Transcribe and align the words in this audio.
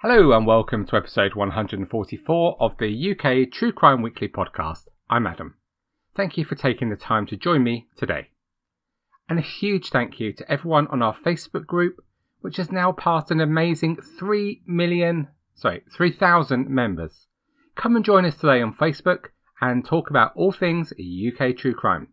Hello 0.00 0.32
and 0.36 0.46
welcome 0.46 0.84
to 0.84 0.96
episode 0.96 1.34
144 1.34 2.56
of 2.60 2.76
the 2.76 3.12
UK 3.12 3.50
True 3.50 3.72
Crime 3.72 4.02
Weekly 4.02 4.28
podcast. 4.28 4.88
I'm 5.08 5.26
Adam. 5.26 5.54
Thank 6.14 6.36
you 6.36 6.44
for 6.44 6.54
taking 6.54 6.90
the 6.90 6.96
time 6.96 7.24
to 7.28 7.36
join 7.36 7.64
me 7.64 7.88
today. 7.96 8.28
And 9.26 9.38
a 9.38 9.42
huge 9.42 9.88
thank 9.88 10.20
you 10.20 10.34
to 10.34 10.52
everyone 10.52 10.86
on 10.88 11.00
our 11.00 11.16
Facebook 11.16 11.64
group, 11.64 12.04
which 12.42 12.58
has 12.58 12.70
now 12.70 12.92
passed 12.92 13.30
an 13.30 13.40
amazing 13.40 13.96
3 14.18 14.60
million, 14.66 15.28
sorry, 15.54 15.82
3,000 15.96 16.68
members. 16.68 17.26
Come 17.74 17.96
and 17.96 18.04
join 18.04 18.26
us 18.26 18.36
today 18.36 18.60
on 18.60 18.74
Facebook 18.74 19.28
and 19.62 19.82
talk 19.82 20.10
about 20.10 20.32
all 20.36 20.52
things 20.52 20.92
UK 20.92 21.56
true 21.56 21.74
crime. 21.74 22.08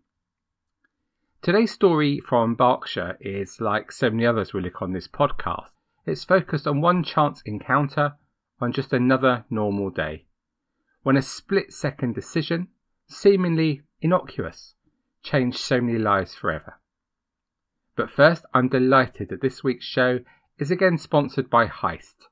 Today's 1.41 1.73
story 1.73 2.21
from 2.21 2.55
Berkshire 2.55 3.17
is 3.19 3.59
like 3.59 3.91
so 3.91 4.09
many 4.09 4.25
others 4.25 4.53
we 4.53 4.61
look 4.61 4.81
on 4.81 4.93
this 4.93 5.09
podcast. 5.09 5.71
It's 6.05 6.23
focused 6.23 6.67
on 6.67 6.81
one 6.81 7.03
chance 7.03 7.41
encounter 7.45 8.15
on 8.59 8.71
just 8.71 8.93
another 8.93 9.45
normal 9.49 9.89
day. 9.89 10.25
When 11.03 11.17
a 11.17 11.21
split 11.21 11.73
second 11.73 12.15
decision, 12.15 12.69
seemingly 13.07 13.81
innocuous, 14.01 14.75
changed 15.21 15.57
so 15.57 15.81
many 15.81 15.97
lives 15.97 16.35
forever. 16.35 16.79
But 17.95 18.09
first, 18.09 18.45
I'm 18.53 18.69
delighted 18.69 19.29
that 19.29 19.41
this 19.41 19.63
week's 19.63 19.85
show 19.85 20.19
is 20.57 20.71
again 20.71 20.97
sponsored 20.97 21.49
by 21.49 21.67
Heist, 21.67 22.27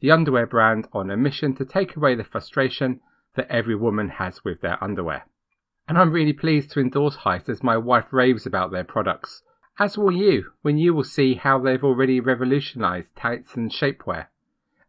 the 0.00 0.10
underwear 0.10 0.46
brand 0.46 0.88
on 0.92 1.10
a 1.10 1.16
mission 1.16 1.54
to 1.56 1.64
take 1.64 1.96
away 1.96 2.14
the 2.14 2.24
frustration 2.24 3.00
that 3.36 3.50
every 3.50 3.76
woman 3.76 4.08
has 4.08 4.44
with 4.44 4.60
their 4.60 4.82
underwear 4.82 5.26
and 5.86 5.98
I'm 5.98 6.12
really 6.12 6.32
pleased 6.32 6.70
to 6.72 6.80
endorse 6.80 7.16
Heist 7.16 7.48
as 7.48 7.62
my 7.62 7.76
wife 7.76 8.06
raves 8.10 8.46
about 8.46 8.70
their 8.70 8.84
products. 8.84 9.42
As 9.78 9.98
will 9.98 10.12
you, 10.12 10.52
when 10.62 10.78
you 10.78 10.94
will 10.94 11.04
see 11.04 11.34
how 11.34 11.58
they've 11.58 11.82
already 11.82 12.20
revolutionised 12.20 13.16
tights 13.16 13.56
and 13.56 13.70
shapewear. 13.70 14.26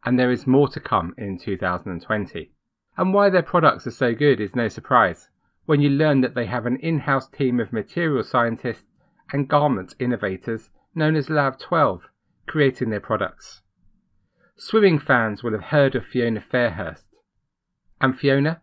And 0.04 0.20
there 0.20 0.32
is 0.32 0.46
more 0.46 0.68
to 0.70 0.80
come 0.80 1.16
in 1.18 1.40
2020. 1.40 2.52
And 2.98 3.14
why 3.14 3.30
their 3.30 3.42
products 3.42 3.88
are 3.88 3.92
so 3.92 4.14
good 4.14 4.40
is 4.40 4.55
no 4.55 4.68
surprise 4.68 5.30
when 5.66 5.82
you 5.82 5.90
learn 5.90 6.22
that 6.22 6.36
they 6.36 6.46
have 6.46 6.66
an 6.66 6.77
in 6.77 7.00
house 7.00 7.27
team 7.27 7.60
of 7.60 7.74
material 7.74 8.24
scientists 8.24 8.86
and 9.34 9.48
garment 9.48 9.96
innovators 10.00 10.70
known 10.94 11.16
as 11.16 11.30
Lab 11.30 11.58
12 11.58 12.04
creating 12.46 12.92
their 12.92 12.99
products. 12.99 13.62
Swimming 14.55 14.99
fans 14.99 15.42
will 15.42 15.54
have 15.54 15.64
heard 15.64 15.96
of 15.96 16.05
Fiona 16.05 16.40
Fairhurst. 16.40 17.08
And 17.99 18.18
Fiona 18.18 18.62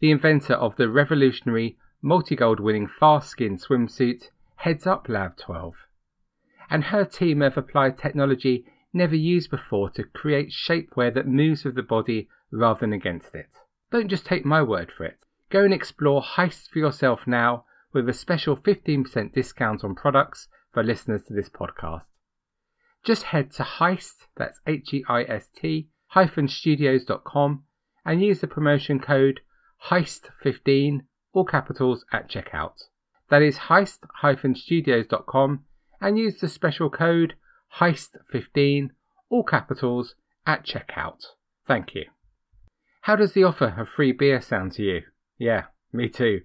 the 0.00 0.10
inventor 0.10 0.52
of 0.52 0.76
the 0.76 0.88
revolutionary 0.88 1.78
multi-gold 2.02 2.60
winning 2.60 2.86
Fastskin 2.86 3.58
swimsuit, 3.58 4.28
heads 4.56 4.86
up 4.86 5.08
Lab 5.08 5.36
12. 5.36 5.74
And 6.70 6.84
her 6.84 7.04
team 7.04 7.40
have 7.40 7.56
applied 7.56 7.98
technology 7.98 8.64
never 8.92 9.16
used 9.16 9.50
before 9.50 9.90
to 9.90 10.04
create 10.04 10.50
shapewear 10.50 11.12
that 11.14 11.26
moves 11.26 11.64
with 11.64 11.74
the 11.74 11.82
body 11.82 12.28
rather 12.50 12.80
than 12.80 12.92
against 12.92 13.34
it. 13.34 13.50
Don't 13.90 14.08
just 14.08 14.24
take 14.24 14.44
my 14.44 14.62
word 14.62 14.90
for 14.96 15.04
it. 15.04 15.18
Go 15.50 15.64
and 15.64 15.74
explore 15.74 16.22
Heist 16.22 16.68
for 16.70 16.78
yourself 16.78 17.26
now 17.26 17.64
with 17.92 18.08
a 18.08 18.12
special 18.12 18.56
15% 18.56 19.32
discount 19.32 19.84
on 19.84 19.94
products 19.94 20.48
for 20.72 20.82
listeners 20.82 21.22
to 21.24 21.34
this 21.34 21.48
podcast. 21.48 22.02
Just 23.04 23.24
head 23.24 23.52
to 23.52 23.62
Heist, 23.62 24.26
that's 24.36 24.60
H-E-I-S-T, 24.66 25.88
hyphen 26.08 26.48
studios.com 26.48 27.64
and 28.04 28.22
use 28.22 28.40
the 28.40 28.46
promotion 28.46 29.00
code 29.00 29.40
heist15, 29.90 31.00
all 31.32 31.44
capitals, 31.44 32.04
at 32.12 32.30
checkout. 32.30 32.84
That 33.34 33.42
is 33.42 33.58
heist-studios.com 33.66 35.64
and 36.00 36.16
use 36.16 36.38
the 36.38 36.48
special 36.48 36.88
code 36.88 37.34
heist15, 37.80 38.90
all 39.28 39.42
capitals, 39.42 40.14
at 40.46 40.64
checkout. 40.64 41.20
Thank 41.66 41.96
you. 41.96 42.04
How 43.00 43.16
does 43.16 43.32
the 43.32 43.42
offer 43.42 43.74
of 43.76 43.88
free 43.88 44.12
beer 44.12 44.40
sound 44.40 44.70
to 44.74 44.84
you? 44.84 45.00
Yeah, 45.36 45.64
me 45.92 46.08
too. 46.08 46.42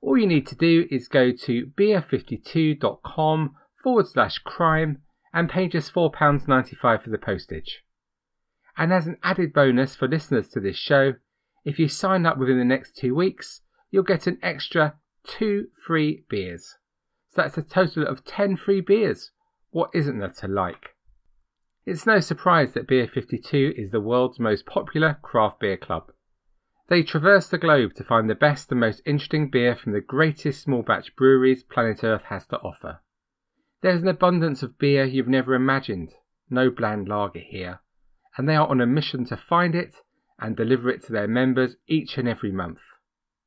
All 0.00 0.16
you 0.16 0.26
need 0.26 0.46
to 0.46 0.56
do 0.56 0.86
is 0.90 1.06
go 1.06 1.32
to 1.32 1.66
beer52.com 1.78 3.54
forward 3.84 4.08
slash 4.08 4.38
crime 4.38 5.02
and 5.34 5.50
pay 5.50 5.68
just 5.68 5.92
£4.95 5.92 7.04
for 7.04 7.10
the 7.10 7.18
postage. 7.18 7.82
And 8.78 8.90
as 8.90 9.06
an 9.06 9.18
added 9.22 9.52
bonus 9.52 9.94
for 9.94 10.08
listeners 10.08 10.48
to 10.48 10.60
this 10.60 10.78
show, 10.78 11.12
if 11.66 11.78
you 11.78 11.88
sign 11.88 12.24
up 12.24 12.38
within 12.38 12.56
the 12.58 12.64
next 12.64 12.96
two 12.96 13.14
weeks, 13.14 13.60
you'll 13.90 14.02
get 14.02 14.26
an 14.26 14.38
extra 14.42 14.94
two 15.24 15.68
free 15.86 16.24
beers. 16.28 16.76
So 17.30 17.42
that's 17.42 17.58
a 17.58 17.62
total 17.62 18.06
of 18.06 18.24
10 18.24 18.56
free 18.56 18.80
beers. 18.80 19.30
What 19.70 19.90
isn't 19.94 20.18
there 20.18 20.28
to 20.40 20.48
like? 20.48 20.96
It's 21.84 22.06
no 22.06 22.20
surprise 22.20 22.74
that 22.74 22.86
Beer 22.86 23.08
52 23.08 23.74
is 23.76 23.90
the 23.90 24.00
world's 24.00 24.38
most 24.38 24.66
popular 24.66 25.18
craft 25.22 25.58
beer 25.60 25.76
club. 25.76 26.12
They 26.88 27.02
traverse 27.02 27.48
the 27.48 27.58
globe 27.58 27.94
to 27.94 28.04
find 28.04 28.28
the 28.28 28.34
best 28.34 28.70
and 28.70 28.78
most 28.78 29.02
interesting 29.06 29.48
beer 29.48 29.74
from 29.74 29.92
the 29.92 30.00
greatest 30.00 30.62
small 30.62 30.82
batch 30.82 31.16
breweries 31.16 31.62
planet 31.62 32.04
Earth 32.04 32.24
has 32.24 32.46
to 32.48 32.58
offer. 32.58 33.00
There's 33.80 34.02
an 34.02 34.08
abundance 34.08 34.62
of 34.62 34.78
beer 34.78 35.04
you've 35.04 35.26
never 35.26 35.54
imagined, 35.54 36.12
no 36.50 36.70
bland 36.70 37.08
lager 37.08 37.40
here, 37.40 37.80
and 38.36 38.48
they 38.48 38.54
are 38.54 38.68
on 38.68 38.80
a 38.80 38.86
mission 38.86 39.24
to 39.26 39.36
find 39.36 39.74
it 39.74 39.94
and 40.38 40.54
deliver 40.54 40.90
it 40.90 41.02
to 41.04 41.12
their 41.12 41.26
members 41.26 41.76
each 41.88 42.18
and 42.18 42.28
every 42.28 42.52
month. 42.52 42.80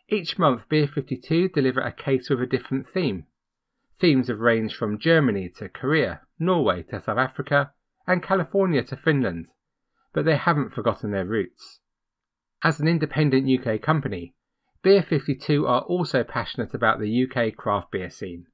Each 0.07 0.37
month, 0.37 0.69
Beer 0.69 0.87
52 0.87 1.49
deliver 1.49 1.81
a 1.81 1.91
case 1.91 2.29
with 2.29 2.41
a 2.41 2.45
different 2.45 2.87
theme. 2.87 3.25
Themes 3.99 4.27
have 4.27 4.39
ranged 4.39 4.75
from 4.75 4.99
Germany 4.99 5.49
to 5.57 5.69
Korea, 5.69 6.21
Norway 6.37 6.83
to 6.83 7.01
South 7.01 7.17
Africa, 7.17 7.71
and 8.05 8.21
California 8.21 8.83
to 8.83 8.95
Finland, 8.95 9.47
but 10.13 10.25
they 10.25 10.37
haven't 10.37 10.73
forgotten 10.73 11.11
their 11.11 11.25
roots. 11.25 11.79
As 12.63 12.79
an 12.79 12.87
independent 12.87 13.49
UK 13.49 13.81
company, 13.81 14.35
Beer 14.83 15.01
52 15.01 15.65
are 15.65 15.81
also 15.81 16.23
passionate 16.23 16.75
about 16.75 16.99
the 16.99 17.25
UK 17.25 17.55
craft 17.55 17.89
beer 17.91 18.11
scene. 18.11 18.45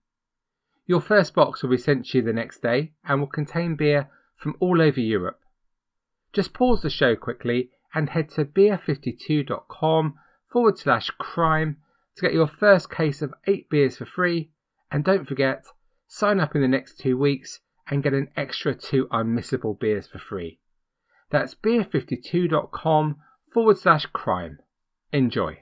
Your 0.85 1.01
first 1.01 1.33
box 1.33 1.62
will 1.62 1.72
be 1.72 1.78
sent 1.78 2.06
to 2.07 2.19
you 2.19 2.23
the 2.23 2.31
next 2.31 2.62
day 2.62 2.94
and 3.03 3.19
will 3.19 3.28
contain 3.28 3.75
beer 3.75 4.09
from 4.38 4.56
all 4.62 4.81
over 4.81 5.00
Europe. 5.00 5.41
Just 6.31 6.53
pause 6.53 6.81
the 6.81 6.89
show 6.89 7.18
quickly 7.18 7.72
and 7.94 8.09
head 8.09 8.29
to 8.31 8.45
beer52.com 8.45 10.16
forward 10.51 10.78
slash 10.78 11.09
crime 11.17 11.78
to 12.16 12.22
get 12.22 12.34
your 12.34 12.47
first 12.47 12.91
case 12.91 13.22
of 13.22 13.34
eight 13.47 13.69
beers 13.69 13.97
for 13.97 14.06
free. 14.06 14.51
And 14.91 15.03
don't 15.03 15.28
forget, 15.28 15.66
sign 16.07 16.39
up 16.39 16.56
in 16.56 16.62
the 16.62 16.67
next 16.67 17.00
two 17.00 17.17
weeks 17.17 17.59
and 17.89 18.03
get 18.03 18.13
an 18.13 18.29
extra 18.35 18.75
two 18.75 19.07
unmissable 19.12 19.79
beers 19.79 20.07
for 20.07 20.19
free. 20.19 20.59
That's 21.29 21.56
beer52.com 21.56 23.16
forward 23.53 23.78
slash 23.78 24.06
crime. 24.07 24.59
Enjoy. 25.13 25.59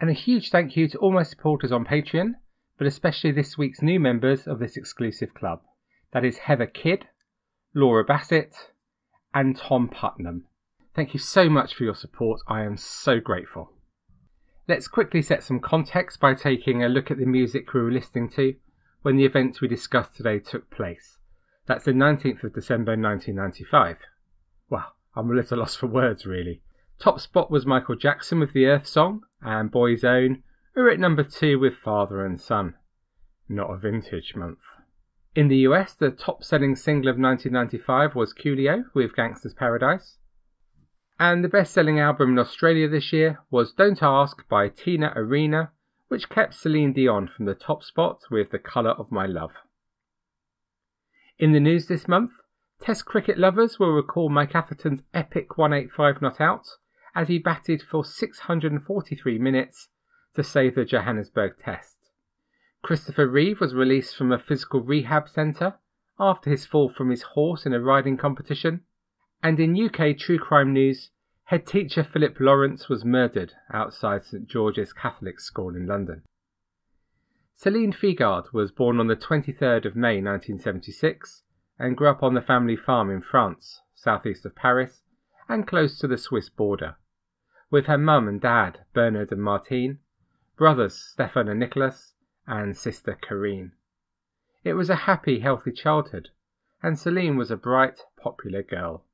And 0.00 0.10
a 0.10 0.14
huge 0.14 0.50
thank 0.50 0.76
you 0.76 0.88
to 0.88 0.98
all 0.98 1.12
my 1.12 1.22
supporters 1.22 1.72
on 1.72 1.84
Patreon, 1.84 2.32
but 2.78 2.86
especially 2.86 3.32
this 3.32 3.58
week's 3.58 3.82
new 3.82 4.00
members 4.00 4.46
of 4.46 4.58
this 4.58 4.76
exclusive 4.76 5.34
club. 5.34 5.60
That 6.12 6.24
is 6.24 6.38
Heather 6.38 6.66
Kidd, 6.66 7.06
Laura 7.74 8.04
Bassett, 8.04 8.54
and 9.34 9.56
Tom 9.56 9.88
Putnam. 9.88 10.46
Thank 10.94 11.14
you 11.14 11.20
so 11.20 11.48
much 11.48 11.74
for 11.74 11.84
your 11.84 11.94
support. 11.94 12.40
I 12.48 12.62
am 12.62 12.76
so 12.76 13.20
grateful. 13.20 13.72
Let's 14.66 14.88
quickly 14.88 15.22
set 15.22 15.42
some 15.42 15.60
context 15.60 16.20
by 16.20 16.34
taking 16.34 16.82
a 16.82 16.88
look 16.88 17.10
at 17.10 17.18
the 17.18 17.26
music 17.26 17.72
we 17.72 17.82
were 17.82 17.90
listening 17.90 18.28
to 18.30 18.54
when 19.02 19.16
the 19.16 19.24
events 19.24 19.60
we 19.60 19.68
discussed 19.68 20.16
today 20.16 20.38
took 20.38 20.70
place. 20.70 21.18
That's 21.66 21.84
the 21.84 21.92
19th 21.92 22.44
of 22.44 22.54
December 22.54 22.92
1995. 22.92 23.98
Well, 24.68 24.94
I'm 25.14 25.30
a 25.30 25.34
little 25.34 25.58
lost 25.60 25.78
for 25.78 25.86
words, 25.86 26.26
really. 26.26 26.62
Top 26.98 27.20
spot 27.20 27.50
was 27.50 27.64
Michael 27.64 27.96
Jackson 27.96 28.40
with 28.40 28.52
the 28.52 28.66
Earth 28.66 28.86
song, 28.86 29.22
and 29.40 29.72
Boyzone 29.72 30.42
were 30.76 30.90
at 30.90 31.00
number 31.00 31.24
two 31.24 31.58
with 31.58 31.76
Father 31.76 32.24
and 32.24 32.40
Son. 32.40 32.74
Not 33.48 33.70
a 33.70 33.78
vintage 33.78 34.34
month. 34.36 34.58
In 35.34 35.48
the 35.48 35.58
US, 35.58 35.94
the 35.94 36.10
top 36.10 36.44
selling 36.44 36.76
single 36.76 37.08
of 37.08 37.18
1995 37.18 38.14
was 38.14 38.34
Coolio 38.34 38.84
with 38.94 39.16
Gangsta's 39.16 39.54
Paradise. 39.54 40.16
And 41.20 41.44
the 41.44 41.48
best 41.48 41.74
selling 41.74 42.00
album 42.00 42.30
in 42.30 42.38
Australia 42.38 42.88
this 42.88 43.12
year 43.12 43.40
was 43.50 43.74
Don't 43.74 44.02
Ask 44.02 44.48
by 44.48 44.70
Tina 44.70 45.12
Arena, 45.14 45.70
which 46.08 46.30
kept 46.30 46.54
Celine 46.54 46.94
Dion 46.94 47.28
from 47.28 47.44
the 47.44 47.54
top 47.54 47.84
spot 47.84 48.22
with 48.30 48.50
The 48.50 48.58
Colour 48.58 48.92
of 48.92 49.12
My 49.12 49.26
Love. 49.26 49.50
In 51.38 51.52
the 51.52 51.60
news 51.60 51.88
this 51.88 52.08
month, 52.08 52.30
Test 52.80 53.04
cricket 53.04 53.36
lovers 53.36 53.78
will 53.78 53.92
recall 53.92 54.30
Mike 54.30 54.54
Atherton's 54.54 55.02
epic 55.12 55.58
185 55.58 56.22
not 56.22 56.40
out 56.40 56.66
as 57.14 57.28
he 57.28 57.38
batted 57.38 57.82
for 57.82 58.02
643 58.02 59.38
minutes 59.38 59.88
to 60.34 60.42
save 60.42 60.74
the 60.74 60.86
Johannesburg 60.86 61.56
Test. 61.62 61.98
Christopher 62.80 63.28
Reeve 63.28 63.60
was 63.60 63.74
released 63.74 64.16
from 64.16 64.32
a 64.32 64.38
physical 64.38 64.80
rehab 64.80 65.28
centre 65.28 65.74
after 66.18 66.48
his 66.48 66.64
fall 66.64 66.90
from 66.90 67.10
his 67.10 67.22
horse 67.34 67.66
in 67.66 67.74
a 67.74 67.80
riding 67.80 68.16
competition 68.16 68.84
and 69.42 69.58
in 69.58 69.76
UK 69.76 70.16
true 70.18 70.38
crime 70.38 70.72
news, 70.72 71.10
head 71.44 71.66
teacher 71.66 72.04
Philip 72.04 72.38
Lawrence 72.38 72.88
was 72.88 73.04
murdered 73.04 73.54
outside 73.72 74.24
St 74.24 74.46
George's 74.46 74.92
Catholic 74.92 75.40
School 75.40 75.74
in 75.74 75.86
London. 75.86 76.22
Celine 77.56 77.92
Figard 77.92 78.52
was 78.52 78.70
born 78.70 79.00
on 79.00 79.06
the 79.06 79.16
23rd 79.16 79.84
of 79.84 79.96
May 79.96 80.22
1976 80.22 81.42
and 81.78 81.96
grew 81.96 82.08
up 82.08 82.22
on 82.22 82.34
the 82.34 82.40
family 82.40 82.76
farm 82.76 83.10
in 83.10 83.22
France, 83.22 83.80
southeast 83.94 84.44
of 84.46 84.54
Paris, 84.54 85.02
and 85.48 85.66
close 85.66 85.98
to 85.98 86.06
the 86.06 86.18
Swiss 86.18 86.48
border, 86.48 86.96
with 87.70 87.86
her 87.86 87.98
mum 87.98 88.28
and 88.28 88.40
dad, 88.40 88.80
Bernard 88.92 89.32
and 89.32 89.42
Martine, 89.42 89.98
brothers 90.56 90.94
Stefan 90.94 91.48
and 91.48 91.58
Nicholas, 91.58 92.14
and 92.46 92.76
sister 92.76 93.18
Karine. 93.20 93.72
It 94.62 94.74
was 94.74 94.90
a 94.90 95.06
happy, 95.06 95.40
healthy 95.40 95.72
childhood, 95.72 96.28
and 96.82 96.98
Celine 96.98 97.36
was 97.36 97.50
a 97.50 97.56
bright, 97.56 98.00
popular 98.22 98.62
girl. 98.62 99.04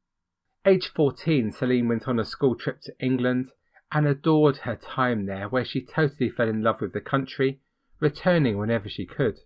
Age 0.66 0.88
14, 0.88 1.52
Celine 1.52 1.86
went 1.86 2.08
on 2.08 2.18
a 2.18 2.24
school 2.24 2.56
trip 2.56 2.80
to 2.82 2.94
England 2.98 3.52
and 3.92 4.04
adored 4.04 4.58
her 4.58 4.74
time 4.74 5.26
there, 5.26 5.48
where 5.48 5.64
she 5.64 5.80
totally 5.80 6.28
fell 6.28 6.48
in 6.48 6.60
love 6.60 6.80
with 6.80 6.92
the 6.92 7.00
country, 7.00 7.60
returning 8.00 8.58
whenever 8.58 8.88
she 8.88 9.06
could. 9.06 9.38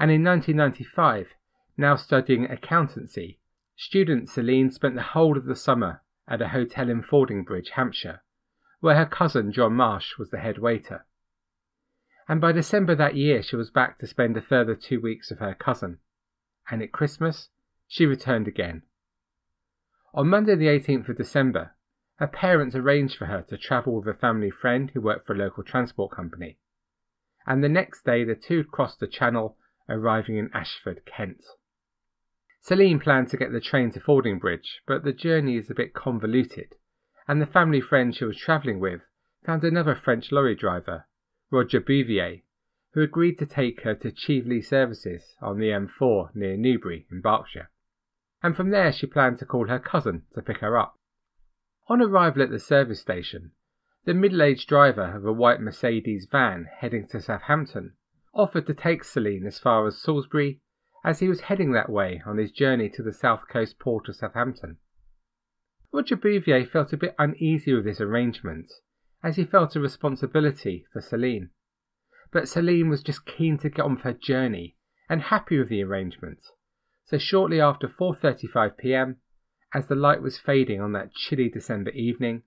And 0.00 0.10
in 0.10 0.24
1995, 0.24 1.28
now 1.76 1.94
studying 1.94 2.46
accountancy, 2.46 3.38
student 3.76 4.28
Celine 4.28 4.72
spent 4.72 4.96
the 4.96 5.02
whole 5.02 5.38
of 5.38 5.44
the 5.44 5.54
summer 5.54 6.02
at 6.26 6.42
a 6.42 6.48
hotel 6.48 6.90
in 6.90 7.02
Fordingbridge, 7.02 7.70
Hampshire, 7.70 8.24
where 8.80 8.96
her 8.96 9.06
cousin 9.06 9.52
John 9.52 9.74
Marsh 9.74 10.18
was 10.18 10.30
the 10.30 10.40
head 10.40 10.58
waiter. 10.58 11.06
And 12.28 12.40
by 12.40 12.50
December 12.50 12.96
that 12.96 13.14
year, 13.14 13.44
she 13.44 13.54
was 13.54 13.70
back 13.70 14.00
to 14.00 14.08
spend 14.08 14.36
a 14.36 14.42
further 14.42 14.74
two 14.74 15.00
weeks 15.00 15.30
with 15.30 15.38
her 15.38 15.54
cousin. 15.54 15.98
And 16.68 16.82
at 16.82 16.90
Christmas, 16.90 17.48
she 17.86 18.06
returned 18.06 18.48
again. 18.48 18.82
On 20.14 20.28
Monday, 20.28 20.54
the 20.54 20.66
18th 20.66 21.08
of 21.08 21.16
December, 21.16 21.74
her 22.16 22.26
parents 22.26 22.76
arranged 22.76 23.16
for 23.16 23.24
her 23.24 23.40
to 23.48 23.56
travel 23.56 23.96
with 23.96 24.06
a 24.06 24.18
family 24.18 24.50
friend 24.50 24.90
who 24.90 25.00
worked 25.00 25.26
for 25.26 25.32
a 25.32 25.38
local 25.38 25.62
transport 25.62 26.12
company. 26.12 26.58
And 27.46 27.64
the 27.64 27.70
next 27.70 28.04
day, 28.04 28.22
the 28.22 28.34
two 28.34 28.62
crossed 28.62 29.00
the 29.00 29.06
Channel, 29.06 29.56
arriving 29.88 30.36
in 30.36 30.50
Ashford, 30.52 31.06
Kent. 31.06 31.42
Celine 32.60 33.00
planned 33.00 33.28
to 33.30 33.38
get 33.38 33.52
the 33.52 33.60
train 33.60 33.90
to 33.92 34.00
Fordingbridge, 34.00 34.82
but 34.86 35.02
the 35.02 35.14
journey 35.14 35.56
is 35.56 35.70
a 35.70 35.74
bit 35.74 35.94
convoluted, 35.94 36.74
and 37.26 37.40
the 37.40 37.46
family 37.46 37.80
friend 37.80 38.14
she 38.14 38.26
was 38.26 38.36
travelling 38.36 38.80
with 38.80 39.00
found 39.46 39.64
another 39.64 39.94
French 39.94 40.30
lorry 40.30 40.54
driver, 40.54 41.06
Roger 41.50 41.80
Bouvier, 41.80 42.42
who 42.92 43.00
agreed 43.00 43.38
to 43.38 43.46
take 43.46 43.80
her 43.80 43.94
to 43.94 44.12
Chieveley 44.12 44.60
Services 44.60 45.36
on 45.40 45.58
the 45.58 45.70
M4 45.70 46.34
near 46.34 46.58
Newbury 46.58 47.06
in 47.10 47.22
Berkshire 47.22 47.70
and 48.42 48.56
from 48.56 48.70
there 48.70 48.92
she 48.92 49.06
planned 49.06 49.38
to 49.38 49.46
call 49.46 49.68
her 49.68 49.78
cousin 49.78 50.22
to 50.34 50.42
pick 50.42 50.58
her 50.58 50.76
up. 50.76 50.98
On 51.88 52.00
arrival 52.00 52.42
at 52.42 52.50
the 52.50 52.58
service 52.58 53.00
station, 53.00 53.52
the 54.04 54.14
middle 54.14 54.42
aged 54.42 54.68
driver 54.68 55.16
of 55.16 55.24
a 55.24 55.32
white 55.32 55.60
Mercedes 55.60 56.26
van 56.30 56.68
heading 56.78 57.06
to 57.08 57.20
Southampton 57.20 57.92
offered 58.34 58.66
to 58.66 58.74
take 58.74 59.04
Celine 59.04 59.46
as 59.46 59.58
far 59.58 59.86
as 59.86 59.98
Salisbury 59.98 60.60
as 61.04 61.18
he 61.18 61.28
was 61.28 61.42
heading 61.42 61.72
that 61.72 61.90
way 61.90 62.22
on 62.26 62.38
his 62.38 62.52
journey 62.52 62.88
to 62.88 63.02
the 63.02 63.12
south 63.12 63.48
coast 63.48 63.78
port 63.78 64.08
of 64.08 64.16
Southampton. 64.16 64.78
Roger 65.92 66.16
Bouvier 66.16 66.64
felt 66.64 66.92
a 66.92 66.96
bit 66.96 67.14
uneasy 67.18 67.74
with 67.74 67.84
this 67.84 68.00
arrangement, 68.00 68.72
as 69.22 69.36
he 69.36 69.44
felt 69.44 69.76
a 69.76 69.80
responsibility 69.80 70.86
for 70.92 71.00
Celine. 71.00 71.50
But 72.32 72.48
Celine 72.48 72.88
was 72.88 73.02
just 73.02 73.26
keen 73.26 73.58
to 73.58 73.68
get 73.68 73.84
on 73.84 73.96
with 73.96 74.04
her 74.04 74.14
journey 74.14 74.76
and 75.08 75.22
happy 75.22 75.58
with 75.58 75.68
the 75.68 75.82
arrangement, 75.82 76.38
so 77.04 77.18
shortly 77.18 77.60
after 77.60 77.88
4:35 77.88 78.76
p.m., 78.76 79.16
as 79.74 79.88
the 79.88 79.94
light 79.94 80.22
was 80.22 80.38
fading 80.38 80.80
on 80.80 80.92
that 80.92 81.14
chilly 81.14 81.48
December 81.48 81.90
evening, 81.90 82.42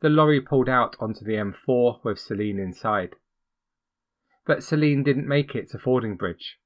the 0.00 0.08
lorry 0.08 0.40
pulled 0.40 0.68
out 0.68 0.96
onto 1.00 1.24
the 1.24 1.32
M4 1.32 2.04
with 2.04 2.18
Celine 2.18 2.58
inside. 2.58 3.16
But 4.44 4.62
Celine 4.62 5.02
didn't 5.02 5.28
make 5.28 5.54
it 5.54 5.70
to 5.70 5.78
Fordingbridge, 5.78 6.58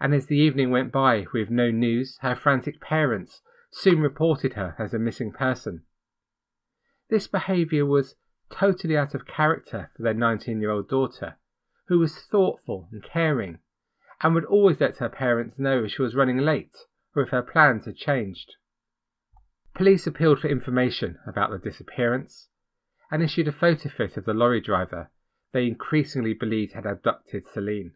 and 0.00 0.14
as 0.14 0.26
the 0.26 0.38
evening 0.38 0.70
went 0.70 0.90
by 0.92 1.26
with 1.34 1.50
no 1.50 1.70
news, 1.70 2.18
her 2.22 2.34
frantic 2.34 2.80
parents 2.80 3.42
soon 3.70 4.00
reported 4.00 4.54
her 4.54 4.74
as 4.78 4.94
a 4.94 4.98
missing 4.98 5.32
person. 5.32 5.82
This 7.10 7.26
behaviour 7.26 7.84
was 7.84 8.14
totally 8.50 8.96
out 8.96 9.14
of 9.14 9.26
character 9.26 9.90
for 9.96 10.02
their 10.02 10.14
19 10.14 10.60
year 10.60 10.70
old 10.70 10.88
daughter, 10.88 11.36
who 11.88 11.98
was 11.98 12.16
thoughtful 12.16 12.88
and 12.90 13.02
caring 13.02 13.58
and 14.22 14.34
would 14.34 14.44
always 14.44 14.80
let 14.80 14.98
her 14.98 15.08
parents 15.08 15.58
know 15.58 15.84
if 15.84 15.92
she 15.92 16.02
was 16.02 16.14
running 16.14 16.38
late 16.38 16.76
or 17.14 17.22
if 17.22 17.30
her 17.30 17.42
plans 17.42 17.84
had 17.86 17.96
changed. 17.96 18.54
Police 19.74 20.06
appealed 20.06 20.40
for 20.40 20.48
information 20.48 21.18
about 21.26 21.50
the 21.50 21.58
disappearance 21.58 22.48
and 23.10 23.22
issued 23.22 23.48
a 23.48 23.52
photo 23.52 23.88
fit 23.88 24.16
of 24.16 24.24
the 24.24 24.34
lorry 24.34 24.60
driver 24.60 25.10
they 25.52 25.66
increasingly 25.66 26.32
believed 26.32 26.72
had 26.72 26.86
abducted 26.86 27.44
Celine. 27.46 27.92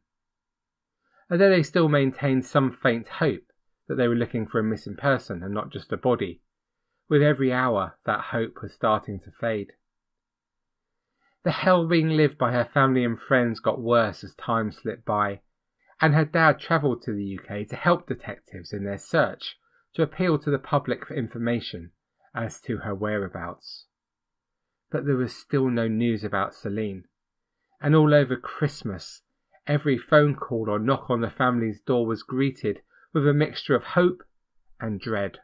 Although 1.31 1.51
they 1.51 1.63
still 1.63 1.89
maintained 1.89 2.45
some 2.45 2.71
faint 2.71 3.09
hope 3.09 3.51
that 3.89 3.97
they 3.97 4.09
were 4.09 4.15
looking 4.15 4.47
for 4.47 4.59
a 4.59 4.65
missing 4.65 4.97
person 4.97 5.43
and 5.43 5.55
not 5.55 5.71
just 5.71 5.93
a 5.93 5.97
body, 5.97 6.43
with 7.09 7.23
every 7.23 7.53
hour 7.53 7.99
that 8.05 8.21
hope 8.33 8.63
was 8.63 8.73
starting 8.73 9.21
to 9.21 9.31
fade. 9.31 9.73
The 11.45 11.53
hell 11.53 11.87
being 11.87 12.11
lived 12.11 12.37
by 12.37 12.53
her 12.53 12.65
family 12.65 13.05
and 13.05 13.19
friends 13.19 13.61
got 13.61 13.81
worse 13.81 14.25
as 14.25 14.35
time 14.35 14.73
slipped 14.73 15.05
by, 15.05 15.41
and 16.01 16.15
her 16.15 16.25
dad 16.25 16.59
travelled 16.59 17.03
to 17.03 17.13
the 17.13 17.39
UK 17.39 17.67
to 17.69 17.77
help 17.77 18.07
detectives 18.07 18.73
in 18.73 18.85
their 18.85 18.99
search 18.99 19.57
to 19.95 20.03
appeal 20.03 20.39
to 20.39 20.51
the 20.51 20.59
public 20.59 21.07
for 21.07 21.15
information 21.15 21.91
as 22.35 22.61
to 22.61 22.79
her 22.79 22.95
whereabouts. 22.95 23.87
But 24.91 25.07
there 25.07 25.17
was 25.17 25.35
still 25.35 25.69
no 25.69 25.89
news 25.89 26.23
about 26.23 26.55
Celine, 26.55 27.05
and 27.81 27.95
all 27.95 28.15
over 28.15 28.37
Christmas, 28.37 29.23
every 29.67 29.97
phone 29.97 30.35
call 30.35 30.69
or 30.69 30.79
knock 30.79 31.09
on 31.09 31.23
the 31.23 31.31
family's 31.31 31.81
door 31.81 32.07
was 32.07 32.23
greeted 32.23 32.83
with 33.13 33.27
a 33.27 33.33
mixture 33.33 33.75
of 33.75 33.83
hope 33.83 34.23
and 34.79 35.01
dread. 35.01 35.39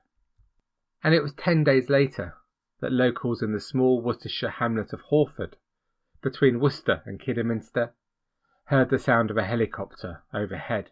And 1.03 1.15
it 1.15 1.23
was 1.23 1.33
ten 1.33 1.65
days 1.65 1.89
later 1.89 2.35
that 2.81 2.93
locals 2.93 3.43
in 3.43 3.53
the 3.53 3.61
small 3.61 4.03
Worcestershire 4.03 4.51
hamlet 4.51 4.93
of 4.93 5.01
Hawford, 5.01 5.57
between 6.23 6.61
Worcester 6.61 7.03
and 7.07 7.19
Kidderminster, 7.19 7.95
heard 8.67 8.91
the 8.91 8.99
sound 8.99 9.31
of 9.31 9.37
a 9.37 9.45
helicopter 9.45 10.23
overhead. 10.33 10.91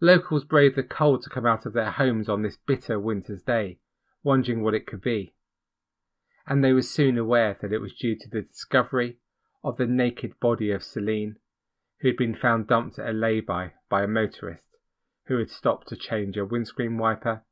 Locals 0.00 0.44
braved 0.44 0.76
the 0.76 0.82
cold 0.82 1.22
to 1.22 1.30
come 1.30 1.46
out 1.46 1.66
of 1.66 1.72
their 1.72 1.90
homes 1.90 2.28
on 2.28 2.42
this 2.42 2.56
bitter 2.56 2.98
winter's 2.98 3.42
day, 3.42 3.78
wondering 4.22 4.62
what 4.62 4.74
it 4.74 4.86
could 4.86 5.02
be. 5.02 5.34
And 6.46 6.64
they 6.64 6.72
were 6.72 6.82
soon 6.82 7.18
aware 7.18 7.56
that 7.60 7.72
it 7.72 7.80
was 7.80 7.94
due 7.94 8.16
to 8.16 8.28
the 8.28 8.42
discovery 8.42 9.18
of 9.62 9.76
the 9.76 9.86
naked 9.86 10.40
body 10.40 10.70
of 10.70 10.82
Celine, 10.82 11.36
who 12.00 12.08
had 12.08 12.16
been 12.16 12.34
found 12.34 12.66
dumped 12.66 12.98
at 12.98 13.10
a 13.10 13.12
lay-by 13.12 13.72
by 13.90 14.02
a 14.02 14.08
motorist 14.08 14.64
who 15.26 15.38
had 15.38 15.50
stopped 15.50 15.88
to 15.88 15.96
change 15.96 16.36
a 16.36 16.44
windscreen 16.44 16.96
wiper 16.98 17.42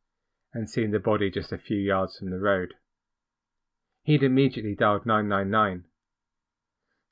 and 0.53 0.69
seen 0.69 0.91
the 0.91 0.99
body 0.99 1.31
just 1.31 1.53
a 1.53 1.59
few 1.59 1.77
yards 1.77 2.19
from 2.19 2.31
the 2.31 2.39
road. 2.39 2.75
He'd 4.03 4.23
immediately 4.23 4.75
dialed 4.75 5.05
999 5.05 5.85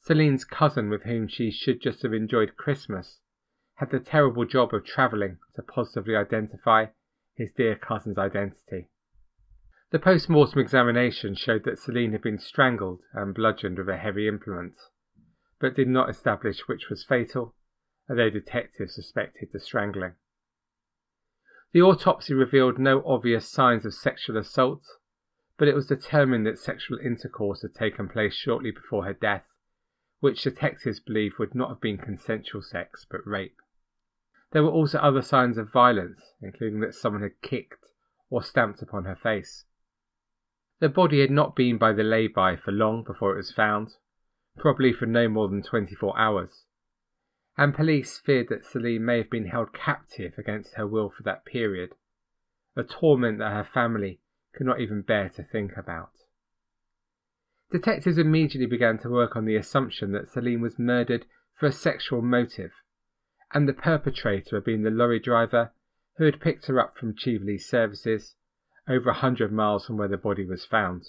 Celine's 0.00 0.45
cousin, 0.45 0.88
with 0.88 1.03
whom 1.03 1.26
she 1.26 1.50
should 1.50 1.81
just 1.81 2.03
have 2.03 2.12
enjoyed 2.12 2.57
Christmas, 2.57 3.21
had 3.76 3.91
the 3.91 4.00
terrible 4.00 4.45
job 4.45 4.73
of 4.73 4.85
travelling 4.85 5.38
to 5.55 5.62
positively 5.62 6.17
identify 6.17 6.87
his 7.35 7.53
dear 7.53 7.76
cousin's 7.76 8.19
identity. 8.19 8.88
The 9.91 9.99
post 9.99 10.29
mortem 10.29 10.61
examination 10.61 11.35
showed 11.35 11.65
that 11.65 11.79
Celine 11.79 12.12
had 12.12 12.23
been 12.23 12.38
strangled 12.38 13.03
and 13.12 13.35
bludgeoned 13.35 13.79
with 13.79 13.88
a 13.88 13.97
heavy 13.97 14.26
implement, 14.26 14.75
but 15.61 15.75
did 15.75 15.88
not 15.88 16.11
establish 16.11 16.67
which 16.67 16.88
was 16.88 17.05
fatal, 17.05 17.55
although 18.09 18.31
detectives 18.31 18.95
suspected 18.95 19.50
the 19.53 19.61
strangling. 19.61 20.15
The 21.73 21.83
autopsy 21.83 22.35
revealed 22.35 22.79
no 22.79 23.03
obvious 23.05 23.49
signs 23.49 23.85
of 23.85 23.95
sexual 23.95 24.37
assault, 24.37 24.87
but 25.59 25.69
it 25.69 25.75
was 25.75 25.87
determined 25.87 26.47
that 26.47 26.59
sexual 26.59 26.99
intercourse 26.99 27.62
had 27.62 27.75
taken 27.75 28.09
place 28.09 28.35
shortly 28.35 28.71
before 28.71 29.05
her 29.05 29.12
death 29.12 29.45
which 30.26 30.42
detectives 30.42 30.99
believe 30.99 31.38
would 31.38 31.54
not 31.54 31.68
have 31.68 31.80
been 31.80 31.97
consensual 31.97 32.61
sex 32.61 33.06
but 33.09 33.25
rape. 33.25 33.62
There 34.50 34.64
were 34.64 34.73
also 34.73 34.99
other 34.99 35.23
signs 35.23 35.56
of 35.56 35.73
violence, 35.73 36.21
including 36.42 36.80
that 36.80 36.97
someone 36.97 37.23
had 37.23 37.40
kicked 37.42 37.85
or 38.28 38.42
stamped 38.42 38.83
upon 38.83 39.04
her 39.04 39.14
face. 39.14 39.66
The 40.80 40.88
body 40.88 41.21
had 41.21 41.30
not 41.30 41.54
been 41.54 41.78
by 41.78 41.92
the 41.92 42.02
lay-by 42.02 42.56
for 42.56 42.73
long 42.73 43.04
before 43.04 43.35
it 43.35 43.37
was 43.37 43.52
found, 43.52 43.90
probably 44.59 44.92
for 44.92 45.06
no 45.06 45.28
more 45.28 45.49
than 45.49 45.62
24 45.62 46.18
hours, 46.18 46.64
and 47.56 47.73
police 47.73 48.18
feared 48.18 48.49
that 48.49 48.66
Celine 48.66 49.04
may 49.04 49.18
have 49.18 49.30
been 49.30 49.47
held 49.47 49.73
captive 49.73 50.33
against 50.37 50.75
her 50.75 50.88
will 50.88 51.09
for 51.09 51.23
that 51.23 51.45
period, 51.45 51.95
a 52.75 52.83
torment 52.83 53.38
that 53.38 53.52
her 53.52 53.62
family 53.62 54.18
could 54.52 54.66
not 54.66 54.80
even 54.80 55.02
bear 55.02 55.28
to 55.28 55.45
think 55.45 55.76
about. 55.76 56.11
Detectives 57.70 58.18
immediately 58.18 58.66
began 58.66 58.99
to 58.99 59.11
work 59.11 59.35
on 59.35 59.44
the 59.44 59.56
assumption 59.56 60.12
that 60.12 60.28
Celine 60.28 60.61
was 60.61 60.78
murdered 60.78 61.26
for 61.58 61.66
a 61.66 61.73
sexual 61.73 62.23
motive, 62.23 62.73
and 63.52 63.68
the 63.68 63.73
perpetrator 63.73 64.56
had 64.56 64.64
been 64.64 64.82
the 64.82 64.90
lorry 64.90 65.18
driver 65.18 65.73
who 66.16 66.25
had 66.25 66.40
picked 66.40 66.66
her 66.66 66.80
up 66.80 66.96
from 66.96 67.14
Chieveley 67.14 67.58
services 67.58 68.37
over 68.88 69.11
a 69.11 69.14
hundred 69.14 69.52
miles 69.52 69.87
from 69.87 69.96
where 69.96 70.08
the 70.08 70.16
body 70.16 70.44
was 70.44 70.64
found. 70.64 71.06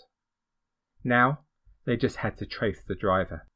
Now 1.03 1.39
they 1.85 1.95
just 1.95 2.17
had 2.17 2.37
to 2.37 2.45
trace 2.45 2.83
the 2.83 2.95
driver. 2.95 3.47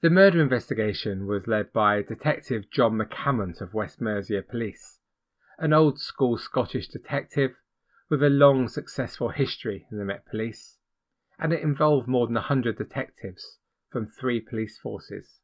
The 0.00 0.10
murder 0.10 0.42
investigation 0.42 1.26
was 1.26 1.46
led 1.46 1.72
by 1.72 2.02
Detective 2.02 2.64
John 2.72 2.98
McCammont 2.98 3.60
of 3.60 3.74
West 3.74 4.00
Mercia 4.00 4.42
Police, 4.42 4.98
an 5.58 5.72
old 5.72 6.00
school 6.00 6.38
Scottish 6.38 6.88
detective 6.88 7.52
with 8.08 8.22
a 8.22 8.28
long, 8.28 8.66
successful 8.68 9.28
history 9.28 9.86
in 9.92 9.98
the 9.98 10.04
Met 10.04 10.26
Police, 10.26 10.78
and 11.42 11.52
it 11.52 11.60
involved 11.60 12.06
more 12.06 12.28
than 12.28 12.36
a 12.36 12.40
hundred 12.40 12.78
detectives 12.78 13.58
from 13.90 14.06
three 14.06 14.40
police 14.40 14.78
forces. 14.78 15.40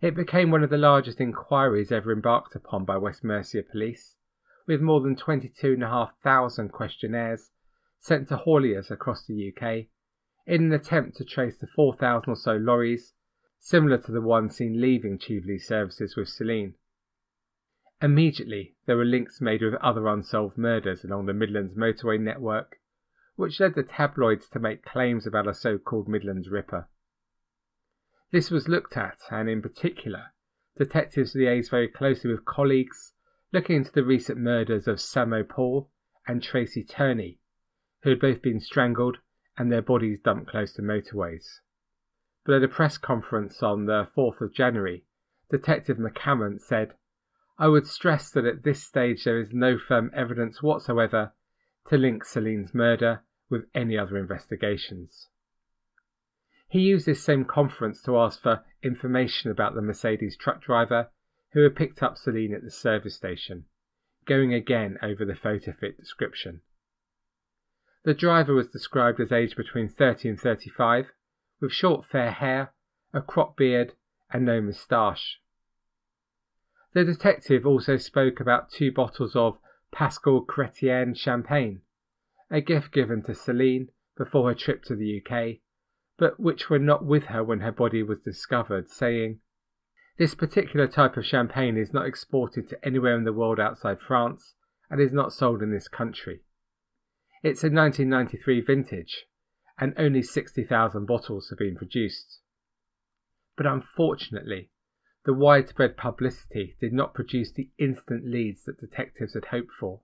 It 0.00 0.14
became 0.14 0.52
one 0.52 0.62
of 0.62 0.70
the 0.70 0.78
largest 0.78 1.20
inquiries 1.20 1.90
ever 1.90 2.12
embarked 2.12 2.54
upon 2.54 2.84
by 2.84 2.96
West 2.96 3.24
Mercia 3.24 3.64
Police, 3.64 4.14
with 4.68 4.80
more 4.80 5.00
than 5.00 5.16
22,500 5.16 6.70
questionnaires 6.70 7.50
sent 7.98 8.28
to 8.28 8.36
hauliers 8.36 8.92
across 8.92 9.26
the 9.26 9.52
UK 9.52 9.86
in 10.46 10.66
an 10.66 10.72
attempt 10.72 11.16
to 11.16 11.24
trace 11.24 11.58
the 11.58 11.66
4,000 11.66 12.30
or 12.30 12.36
so 12.36 12.52
lorries, 12.52 13.12
similar 13.58 13.98
to 13.98 14.12
the 14.12 14.20
one 14.20 14.48
seen 14.50 14.80
leaving 14.80 15.18
Chieveley 15.18 15.58
services 15.58 16.14
with 16.14 16.28
Celine. 16.28 16.74
Immediately, 18.00 18.76
there 18.86 18.96
were 18.96 19.04
links 19.04 19.40
made 19.40 19.62
with 19.62 19.74
other 19.82 20.06
unsolved 20.06 20.56
murders 20.56 21.02
along 21.02 21.26
the 21.26 21.34
Midlands 21.34 21.74
motorway 21.74 22.20
network, 22.20 22.76
which 23.36 23.60
led 23.60 23.74
the 23.74 23.82
tabloids 23.82 24.48
to 24.48 24.58
make 24.58 24.84
claims 24.84 25.26
about 25.26 25.48
a 25.48 25.54
so 25.54 25.78
called 25.78 26.08
Midlands 26.08 26.48
Ripper. 26.48 26.88
This 28.30 28.50
was 28.50 28.68
looked 28.68 28.96
at, 28.96 29.18
and 29.30 29.48
in 29.48 29.62
particular, 29.62 30.32
detectives 30.76 31.34
liaised 31.34 31.70
very 31.70 31.88
closely 31.88 32.30
with 32.30 32.44
colleagues 32.44 33.12
looking 33.52 33.76
into 33.76 33.92
the 33.92 34.04
recent 34.04 34.38
murders 34.38 34.88
of 34.88 34.96
Samo 34.96 35.48
Paul 35.48 35.88
and 36.26 36.42
Tracy 36.42 36.82
Turney, 36.82 37.38
who 38.02 38.10
had 38.10 38.20
both 38.20 38.42
been 38.42 38.60
strangled 38.60 39.18
and 39.56 39.70
their 39.70 39.82
bodies 39.82 40.18
dumped 40.24 40.50
close 40.50 40.72
to 40.74 40.82
motorways. 40.82 41.60
But 42.44 42.56
at 42.56 42.64
a 42.64 42.68
press 42.68 42.98
conference 42.98 43.62
on 43.62 43.86
the 43.86 44.08
4th 44.16 44.40
of 44.40 44.52
January, 44.52 45.04
Detective 45.50 45.98
McCammon 45.98 46.60
said, 46.60 46.94
I 47.58 47.68
would 47.68 47.86
stress 47.86 48.30
that 48.30 48.44
at 48.44 48.64
this 48.64 48.82
stage 48.82 49.24
there 49.24 49.38
is 49.38 49.52
no 49.52 49.78
firm 49.78 50.10
evidence 50.12 50.60
whatsoever 50.60 51.32
to 51.88 51.96
link 51.96 52.24
Celine's 52.24 52.74
murder 52.74 53.22
with 53.50 53.66
any 53.74 53.96
other 53.98 54.16
investigations. 54.18 55.28
He 56.68 56.80
used 56.80 57.06
this 57.06 57.22
same 57.22 57.44
conference 57.44 58.02
to 58.02 58.18
ask 58.18 58.42
for 58.42 58.64
information 58.82 59.50
about 59.50 59.74
the 59.74 59.82
Mercedes 59.82 60.36
truck 60.36 60.62
driver 60.62 61.10
who 61.52 61.62
had 61.62 61.76
picked 61.76 62.02
up 62.02 62.18
Celine 62.18 62.52
at 62.52 62.64
the 62.64 62.70
service 62.70 63.14
station, 63.14 63.64
going 64.26 64.52
again 64.52 64.98
over 65.02 65.24
the 65.24 65.36
photo 65.36 65.72
fit 65.72 65.96
description. 65.96 66.62
The 68.04 68.14
driver 68.14 68.54
was 68.54 68.68
described 68.68 69.20
as 69.20 69.32
aged 69.32 69.56
between 69.56 69.88
30 69.88 70.30
and 70.30 70.40
35, 70.40 71.06
with 71.60 71.72
short 71.72 72.04
fair 72.04 72.32
hair, 72.32 72.74
a 73.12 73.22
cropped 73.22 73.56
beard, 73.56 73.92
and 74.32 74.44
no 74.44 74.60
moustache. 74.60 75.40
The 76.92 77.04
detective 77.04 77.66
also 77.66 77.96
spoke 77.96 78.40
about 78.40 78.70
two 78.70 78.92
bottles 78.92 79.34
of 79.36 79.58
Pascal 79.94 80.44
Chrétien 80.44 81.16
champagne, 81.16 81.80
a 82.50 82.60
gift 82.60 82.92
given 82.92 83.22
to 83.22 83.34
Celine 83.34 83.88
before 84.16 84.48
her 84.48 84.54
trip 84.54 84.82
to 84.84 84.94
the 84.94 85.22
UK 85.22 85.60
but 86.16 86.38
which 86.38 86.70
were 86.70 86.78
not 86.78 87.04
with 87.04 87.24
her 87.24 87.42
when 87.42 87.60
her 87.60 87.72
body 87.72 88.02
was 88.02 88.20
discovered, 88.20 88.88
saying, 88.88 89.40
This 90.16 90.34
particular 90.34 90.86
type 90.86 91.16
of 91.16 91.26
champagne 91.26 91.76
is 91.76 91.92
not 91.92 92.06
exported 92.06 92.68
to 92.68 92.84
anywhere 92.84 93.16
in 93.16 93.24
the 93.24 93.32
world 93.32 93.58
outside 93.58 94.00
France 94.00 94.54
and 94.90 95.00
is 95.00 95.12
not 95.12 95.32
sold 95.32 95.62
in 95.62 95.72
this 95.72 95.88
country. 95.88 96.42
It's 97.42 97.64
a 97.64 97.68
1993 97.68 98.60
vintage, 98.60 99.26
and 99.78 99.92
only 99.98 100.22
60,000 100.22 101.04
bottles 101.06 101.48
have 101.50 101.58
been 101.58 101.76
produced. 101.76 102.40
But 103.56 103.66
unfortunately, 103.66 104.70
the 105.24 105.32
widespread 105.32 105.96
publicity 105.96 106.76
did 106.80 106.92
not 106.92 107.14
produce 107.14 107.50
the 107.50 107.70
instant 107.78 108.26
leads 108.26 108.64
that 108.64 108.78
detectives 108.78 109.32
had 109.32 109.46
hoped 109.46 109.72
for. 109.72 110.00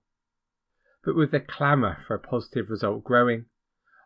But 1.03 1.15
with 1.15 1.29
the 1.31 1.39
clamour 1.39 2.03
for 2.07 2.15
a 2.15 2.19
positive 2.19 2.69
result 2.69 3.03
growing, 3.03 3.45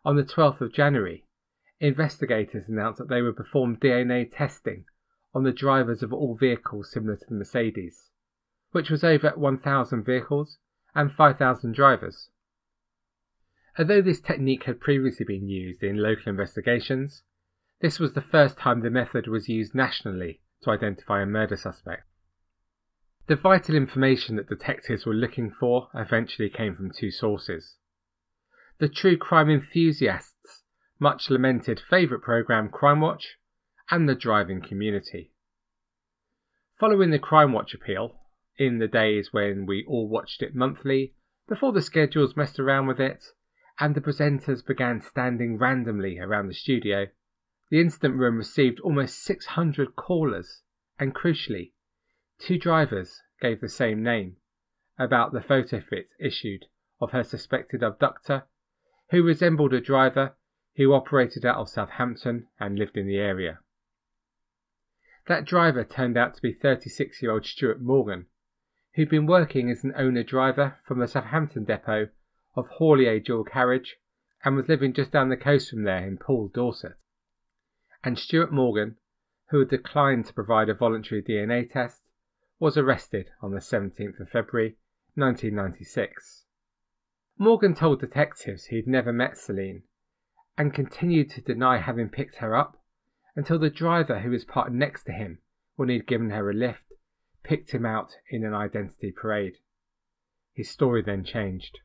on 0.04 0.16
the 0.16 0.24
12th 0.24 0.60
of 0.60 0.74
January, 0.74 1.24
investigators 1.80 2.68
announced 2.68 2.98
that 2.98 3.08
they 3.08 3.22
would 3.22 3.36
perform 3.36 3.78
DNA 3.78 4.30
testing 4.30 4.84
on 5.34 5.42
the 5.42 5.52
drivers 5.52 6.02
of 6.02 6.12
all 6.12 6.36
vehicles 6.36 6.92
similar 6.92 7.16
to 7.16 7.24
the 7.28 7.34
Mercedes, 7.34 8.10
which 8.72 8.90
was 8.90 9.02
over 9.02 9.30
1,000 9.30 10.04
vehicles 10.04 10.58
and 10.94 11.12
5,000 11.12 11.74
drivers. 11.74 12.28
Although 13.78 14.02
this 14.02 14.20
technique 14.20 14.64
had 14.64 14.80
previously 14.80 15.24
been 15.24 15.48
used 15.48 15.82
in 15.82 15.96
local 15.96 16.28
investigations, 16.28 17.22
this 17.80 17.98
was 17.98 18.12
the 18.12 18.22
first 18.22 18.58
time 18.58 18.80
the 18.80 18.90
method 18.90 19.26
was 19.26 19.48
used 19.48 19.74
nationally 19.74 20.40
to 20.62 20.70
identify 20.70 21.22
a 21.22 21.26
murder 21.26 21.56
suspect. 21.56 22.04
The 23.26 23.36
vital 23.36 23.74
information 23.74 24.36
that 24.36 24.48
detectives 24.48 25.04
were 25.04 25.14
looking 25.14 25.50
for 25.50 25.88
eventually 25.94 26.48
came 26.48 26.74
from 26.74 26.92
two 26.92 27.10
sources. 27.10 27.76
The 28.78 28.88
true 28.88 29.16
crime 29.16 29.50
enthusiasts 29.50 30.62
much 30.98 31.28
lamented 31.28 31.80
favourite 31.90 32.22
programme 32.22 32.68
Crime 32.68 33.00
Watch, 33.00 33.36
and 33.90 34.08
the 34.08 34.14
driving 34.14 34.62
community. 34.62 35.30
Following 36.80 37.10
the 37.10 37.18
Crime 37.18 37.52
Watch 37.52 37.74
appeal, 37.74 38.20
in 38.58 38.78
the 38.78 38.88
days 38.88 39.28
when 39.32 39.66
we 39.66 39.84
all 39.86 40.08
watched 40.08 40.42
it 40.42 40.54
monthly, 40.54 41.14
before 41.48 41.72
the 41.72 41.82
schedules 41.82 42.36
messed 42.36 42.58
around 42.58 42.86
with 42.86 42.98
it, 42.98 43.24
and 43.78 43.94
the 43.94 44.00
presenters 44.00 44.66
began 44.66 45.00
standing 45.00 45.58
randomly 45.58 46.18
around 46.18 46.48
the 46.48 46.54
studio, 46.54 47.06
the 47.68 47.80
incident 47.80 48.14
room 48.14 48.36
received 48.36 48.78
almost 48.80 49.22
600 49.24 49.96
callers, 49.96 50.62
and 50.98 51.14
crucially, 51.14 51.72
two 52.38 52.58
drivers 52.58 53.22
gave 53.40 53.60
the 53.60 53.68
same 53.68 54.02
name 54.02 54.36
about 54.98 55.32
the 55.32 55.40
photo 55.40 55.80
fit 55.80 56.08
issued 56.18 56.66
of 57.00 57.10
her 57.10 57.24
suspected 57.24 57.82
abductor, 57.82 58.44
who 59.10 59.22
resembled 59.22 59.74
a 59.74 59.80
driver 59.80 60.34
who 60.76 60.92
operated 60.92 61.44
out 61.44 61.56
of 61.56 61.68
Southampton 61.68 62.46
and 62.60 62.78
lived 62.78 62.96
in 62.96 63.06
the 63.06 63.18
area. 63.18 63.58
That 65.26 65.44
driver 65.44 65.84
turned 65.84 66.16
out 66.16 66.34
to 66.34 66.42
be 66.42 66.52
36 66.52 67.20
year 67.20 67.32
old 67.32 67.44
Stuart 67.44 67.80
Morgan, 67.80 68.26
who'd 68.94 69.10
been 69.10 69.26
working 69.26 69.70
as 69.70 69.82
an 69.82 69.92
owner 69.96 70.22
driver 70.22 70.78
from 70.86 71.00
the 71.00 71.08
Southampton 71.08 71.64
depot 71.64 72.10
of 72.54 72.68
Haulier 72.78 73.22
Dual 73.22 73.44
Carriage 73.44 73.96
and 74.44 74.54
was 74.54 74.68
living 74.68 74.92
just 74.92 75.10
down 75.10 75.28
the 75.28 75.36
coast 75.36 75.70
from 75.70 75.82
there 75.82 76.06
in 76.06 76.16
Poole, 76.16 76.48
Dorset. 76.48 76.94
And 78.06 78.20
Stuart 78.20 78.52
Morgan, 78.52 78.98
who 79.48 79.58
had 79.58 79.68
declined 79.68 80.26
to 80.26 80.32
provide 80.32 80.68
a 80.68 80.74
voluntary 80.74 81.20
DNA 81.20 81.68
test, 81.68 82.02
was 82.60 82.76
arrested 82.76 83.30
on 83.42 83.50
the 83.50 83.58
17th 83.58 84.20
of 84.20 84.28
February 84.28 84.76
1996. 85.16 86.44
Morgan 87.36 87.74
told 87.74 87.98
detectives 87.98 88.66
he'd 88.66 88.86
never 88.86 89.12
met 89.12 89.36
Celine 89.36 89.82
and 90.56 90.72
continued 90.72 91.30
to 91.30 91.40
deny 91.40 91.78
having 91.78 92.08
picked 92.08 92.36
her 92.36 92.54
up 92.54 92.80
until 93.34 93.58
the 93.58 93.70
driver 93.70 94.20
who 94.20 94.30
was 94.30 94.44
parked 94.44 94.70
next 94.70 95.02
to 95.06 95.12
him 95.12 95.40
when 95.74 95.88
he 95.88 95.96
had 95.96 96.06
given 96.06 96.30
her 96.30 96.48
a 96.48 96.54
lift 96.54 96.92
picked 97.42 97.72
him 97.72 97.84
out 97.84 98.12
in 98.30 98.44
an 98.44 98.54
identity 98.54 99.10
parade. 99.10 99.56
His 100.54 100.70
story 100.70 101.02
then 101.02 101.24
changed. 101.24 101.80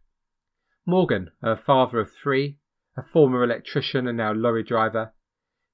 Morgan, 0.86 1.32
a 1.42 1.56
father 1.56 2.00
of 2.00 2.12
three, 2.14 2.60
a 2.96 3.02
former 3.02 3.44
electrician 3.44 4.06
and 4.06 4.18
now 4.18 4.32
lorry 4.32 4.62
driver, 4.62 5.14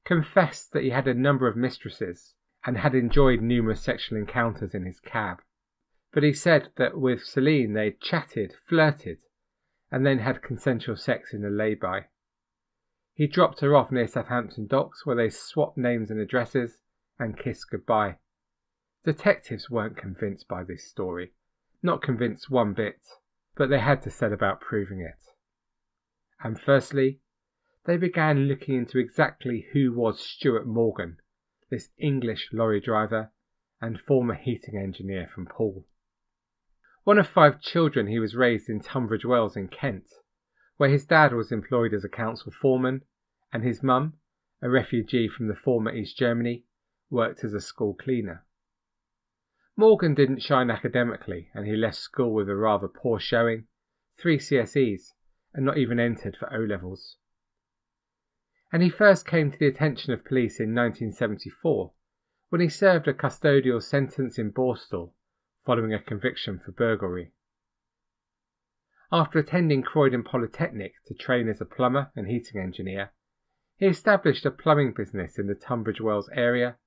confessed 0.07 0.71
that 0.71 0.83
he 0.83 0.89
had 0.89 1.05
a 1.05 1.13
number 1.13 1.49
of 1.49 1.57
mistresses 1.57 2.33
and 2.65 2.77
had 2.77 2.95
enjoyed 2.95 3.41
numerous 3.41 3.81
sexual 3.81 4.17
encounters 4.17 4.73
in 4.73 4.85
his 4.85 5.01
cab. 5.01 5.41
But 6.13 6.23
he 6.23 6.31
said 6.31 6.69
that 6.77 6.97
with 6.97 7.25
Celine 7.25 7.73
they'd 7.73 7.99
chatted, 7.99 8.53
flirted, 8.67 9.17
and 9.91 10.05
then 10.05 10.19
had 10.19 10.41
consensual 10.41 10.95
sex 10.95 11.33
in 11.33 11.43
a 11.43 11.49
lay-by. 11.49 12.05
He 13.13 13.27
dropped 13.27 13.59
her 13.59 13.75
off 13.75 13.91
near 13.91 14.07
Southampton 14.07 14.67
docks 14.67 15.05
where 15.05 15.15
they 15.15 15.29
swapped 15.29 15.77
names 15.77 16.09
and 16.09 16.21
addresses 16.21 16.77
and 17.19 17.37
kissed 17.37 17.69
goodbye. 17.69 18.15
Detectives 19.03 19.69
weren't 19.69 19.97
convinced 19.97 20.47
by 20.47 20.63
this 20.63 20.87
story, 20.87 21.33
not 21.83 22.01
convinced 22.01 22.49
one 22.49 22.73
bit, 22.73 22.99
but 23.55 23.69
they 23.69 23.79
had 23.79 24.01
to 24.03 24.09
set 24.09 24.31
about 24.31 24.61
proving 24.61 25.01
it. 25.01 25.33
And 26.41 26.59
firstly, 26.59 27.19
they 27.87 27.95
began 27.95 28.49
looking 28.49 28.75
into 28.75 28.99
exactly 28.99 29.67
who 29.71 29.93
was 29.93 30.19
Stuart 30.19 30.67
Morgan, 30.67 31.15
this 31.69 31.87
English 31.97 32.49
lorry 32.51 32.81
driver 32.81 33.31
and 33.79 33.97
former 34.01 34.33
heating 34.33 34.77
engineer 34.77 35.29
from 35.33 35.45
Poole. 35.45 35.85
One 37.05 37.17
of 37.17 37.29
five 37.29 37.61
children, 37.61 38.07
he 38.07 38.19
was 38.19 38.35
raised 38.35 38.67
in 38.67 38.81
Tunbridge 38.81 39.23
Wells 39.23 39.55
in 39.55 39.69
Kent, 39.69 40.09
where 40.75 40.89
his 40.89 41.05
dad 41.05 41.33
was 41.33 41.49
employed 41.49 41.93
as 41.93 42.03
a 42.03 42.09
council 42.09 42.51
foreman 42.51 43.03
and 43.53 43.63
his 43.63 43.81
mum, 43.81 44.15
a 44.61 44.69
refugee 44.69 45.29
from 45.29 45.47
the 45.47 45.55
former 45.55 45.95
East 45.95 46.17
Germany, 46.17 46.65
worked 47.09 47.45
as 47.45 47.53
a 47.53 47.61
school 47.61 47.93
cleaner. 47.93 48.43
Morgan 49.77 50.13
didn't 50.13 50.41
shine 50.41 50.69
academically 50.69 51.49
and 51.53 51.65
he 51.65 51.77
left 51.77 51.95
school 51.95 52.33
with 52.33 52.49
a 52.49 52.55
rather 52.55 52.89
poor 52.89 53.17
showing, 53.17 53.67
three 54.17 54.39
CSEs, 54.39 55.13
and 55.53 55.65
not 55.65 55.77
even 55.77 56.01
entered 56.01 56.35
for 56.35 56.53
O 56.53 56.59
levels. 56.59 57.15
And 58.71 58.83
he 58.83 58.89
first 58.89 59.25
came 59.25 59.51
to 59.51 59.57
the 59.57 59.67
attention 59.67 60.11
of 60.13 60.25
police 60.25 60.59
in 60.59 60.75
1974 60.75 61.93
when 62.49 62.61
he 62.61 62.69
served 62.69 63.07
a 63.07 63.13
custodial 63.13 63.81
sentence 63.81 64.37
in 64.37 64.51
Borstal 64.51 65.13
following 65.65 65.93
a 65.93 65.99
conviction 65.99 66.59
for 66.59 66.71
burglary. 66.71 67.31
After 69.11 69.39
attending 69.39 69.83
Croydon 69.83 70.23
Polytechnic 70.23 70.95
to 71.05 71.13
train 71.13 71.47
as 71.47 71.61
a 71.61 71.65
plumber 71.65 72.11
and 72.15 72.27
heating 72.27 72.59
engineer, 72.59 73.11
he 73.77 73.85
established 73.85 74.45
a 74.45 74.51
plumbing 74.51 74.93
business 74.93 75.37
in 75.37 75.47
the 75.47 75.55
Tunbridge 75.55 76.01
Wells 76.01 76.29
area, 76.33 76.77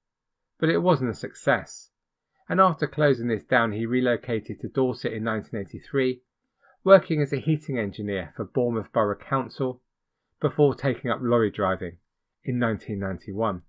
but 0.59 0.69
it 0.69 0.79
wasn't 0.79 1.11
a 1.11 1.15
success, 1.15 1.91
and 2.49 2.61
after 2.61 2.87
closing 2.87 3.29
this 3.29 3.45
down, 3.45 3.73
he 3.73 3.87
relocated 3.87 4.61
to 4.61 4.69
Dorset 4.69 5.13
in 5.13 5.25
1983, 5.25 6.23
working 6.85 7.23
as 7.23 7.33
a 7.33 7.41
heating 7.41 7.79
engineer 7.79 8.35
for 8.37 8.45
Bournemouth 8.45 8.93
Borough 8.93 9.17
Council 9.17 9.81
before 10.40 10.75
taking 10.75 11.11
up 11.11 11.18
lorry 11.20 11.50
driving 11.50 11.99
in 12.44 12.59
1991. 12.59 13.62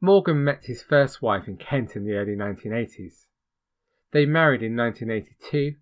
Morgan 0.00 0.44
met 0.44 0.64
his 0.64 0.82
first 0.82 1.20
wife 1.20 1.46
in 1.46 1.56
Kent 1.56 1.96
in 1.96 2.04
the 2.04 2.14
early 2.14 2.34
1980s. 2.34 3.26
They 4.12 4.26
married 4.26 4.62
in 4.62 4.76
1982 4.76 5.76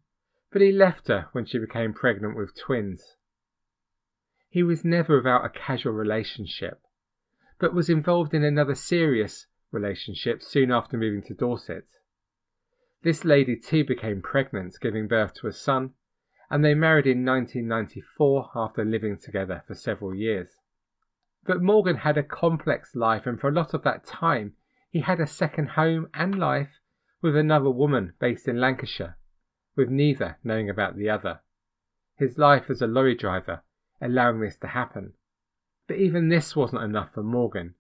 but 0.51 0.63
he 0.63 0.73
left 0.73 1.09
her 1.09 1.29
when 1.33 1.45
she 1.45 1.59
became 1.59 1.93
pregnant 1.93 2.37
with 2.37 2.59
twins. 2.59 3.17
He 4.49 4.63
was 4.63 4.85
never 4.85 5.17
without 5.17 5.45
a 5.45 5.51
casual 5.51 5.93
relationship, 5.93 6.81
but 7.59 7.75
was 7.75 7.91
involved 7.91 8.33
in 8.33 8.43
another 8.43 8.75
serious 8.75 9.47
relationship 9.71 10.43
soon 10.43 10.71
after 10.73 10.97
moving 10.97 11.23
to 11.25 11.35
Dorset. 11.35 11.87
This 13.03 13.25
lady 13.25 13.57
too 13.57 13.85
became 13.85 14.23
pregnant, 14.23 14.75
giving 14.81 15.07
birth 15.07 15.35
to 15.35 15.47
a 15.47 15.53
son, 15.53 15.91
and 16.51 16.65
they 16.65 16.75
married 16.75 17.07
in 17.07 17.25
1994 17.25 18.51
after 18.55 18.85
living 18.85 19.19
together 19.19 19.63
for 19.67 19.75
several 19.75 20.15
years. 20.15 20.49
But 21.45 21.63
Morgan 21.63 21.97
had 21.97 22.19
a 22.19 22.23
complex 22.23 22.95
life, 22.95 23.27
and 23.27 23.41
for 23.41 23.49
a 23.49 23.53
lot 23.53 23.75
of 23.75 23.83
that 23.83 24.05
time, 24.05 24.55
he 24.91 25.01
had 25.01 25.21
a 25.21 25.27
second 25.27 25.71
home 25.71 26.09
and 26.15 26.39
life 26.39 26.81
with 27.21 27.37
another 27.37 27.71
woman 27.71 28.15
based 28.19 28.49
in 28.49 28.61
Lancashire 28.61 29.17
with 29.77 29.89
neither 29.89 30.39
knowing 30.43 30.69
about 30.69 30.97
the 30.97 31.09
other. 31.09 31.41
His 32.17 32.37
life 32.37 32.69
as 32.69 32.83
a 32.83 32.87
lorry 32.87 33.15
driver 33.15 33.63
allowing 34.01 34.41
this 34.41 34.57
to 34.57 34.69
happen. 34.69 35.13
But 35.87 35.97
even 35.97 36.29
this 36.29 36.55
wasn't 36.55 36.83
enough 36.83 37.15
for 37.15 37.23
Morgan. 37.23 37.75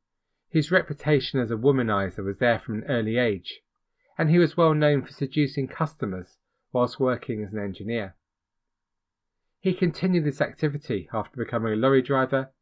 His 0.50 0.70
reputation 0.70 1.40
as 1.40 1.50
a 1.50 1.56
womanizer 1.56 2.24
was 2.24 2.38
there 2.38 2.58
from 2.58 2.76
an 2.76 2.84
early 2.88 3.18
age, 3.18 3.60
and 4.16 4.30
he 4.30 4.38
was 4.38 4.56
well 4.56 4.74
known 4.74 5.02
for 5.02 5.12
seducing 5.12 5.68
customers 5.68 6.38
whilst 6.72 6.98
working 6.98 7.44
as 7.44 7.52
an 7.52 7.58
engineer. 7.58 8.14
He 9.60 9.74
continued 9.74 10.24
this 10.24 10.40
activity 10.40 11.08
after 11.12 11.36
becoming 11.36 11.72
a 11.72 11.76
lorry 11.76 12.02
driver, 12.02 12.52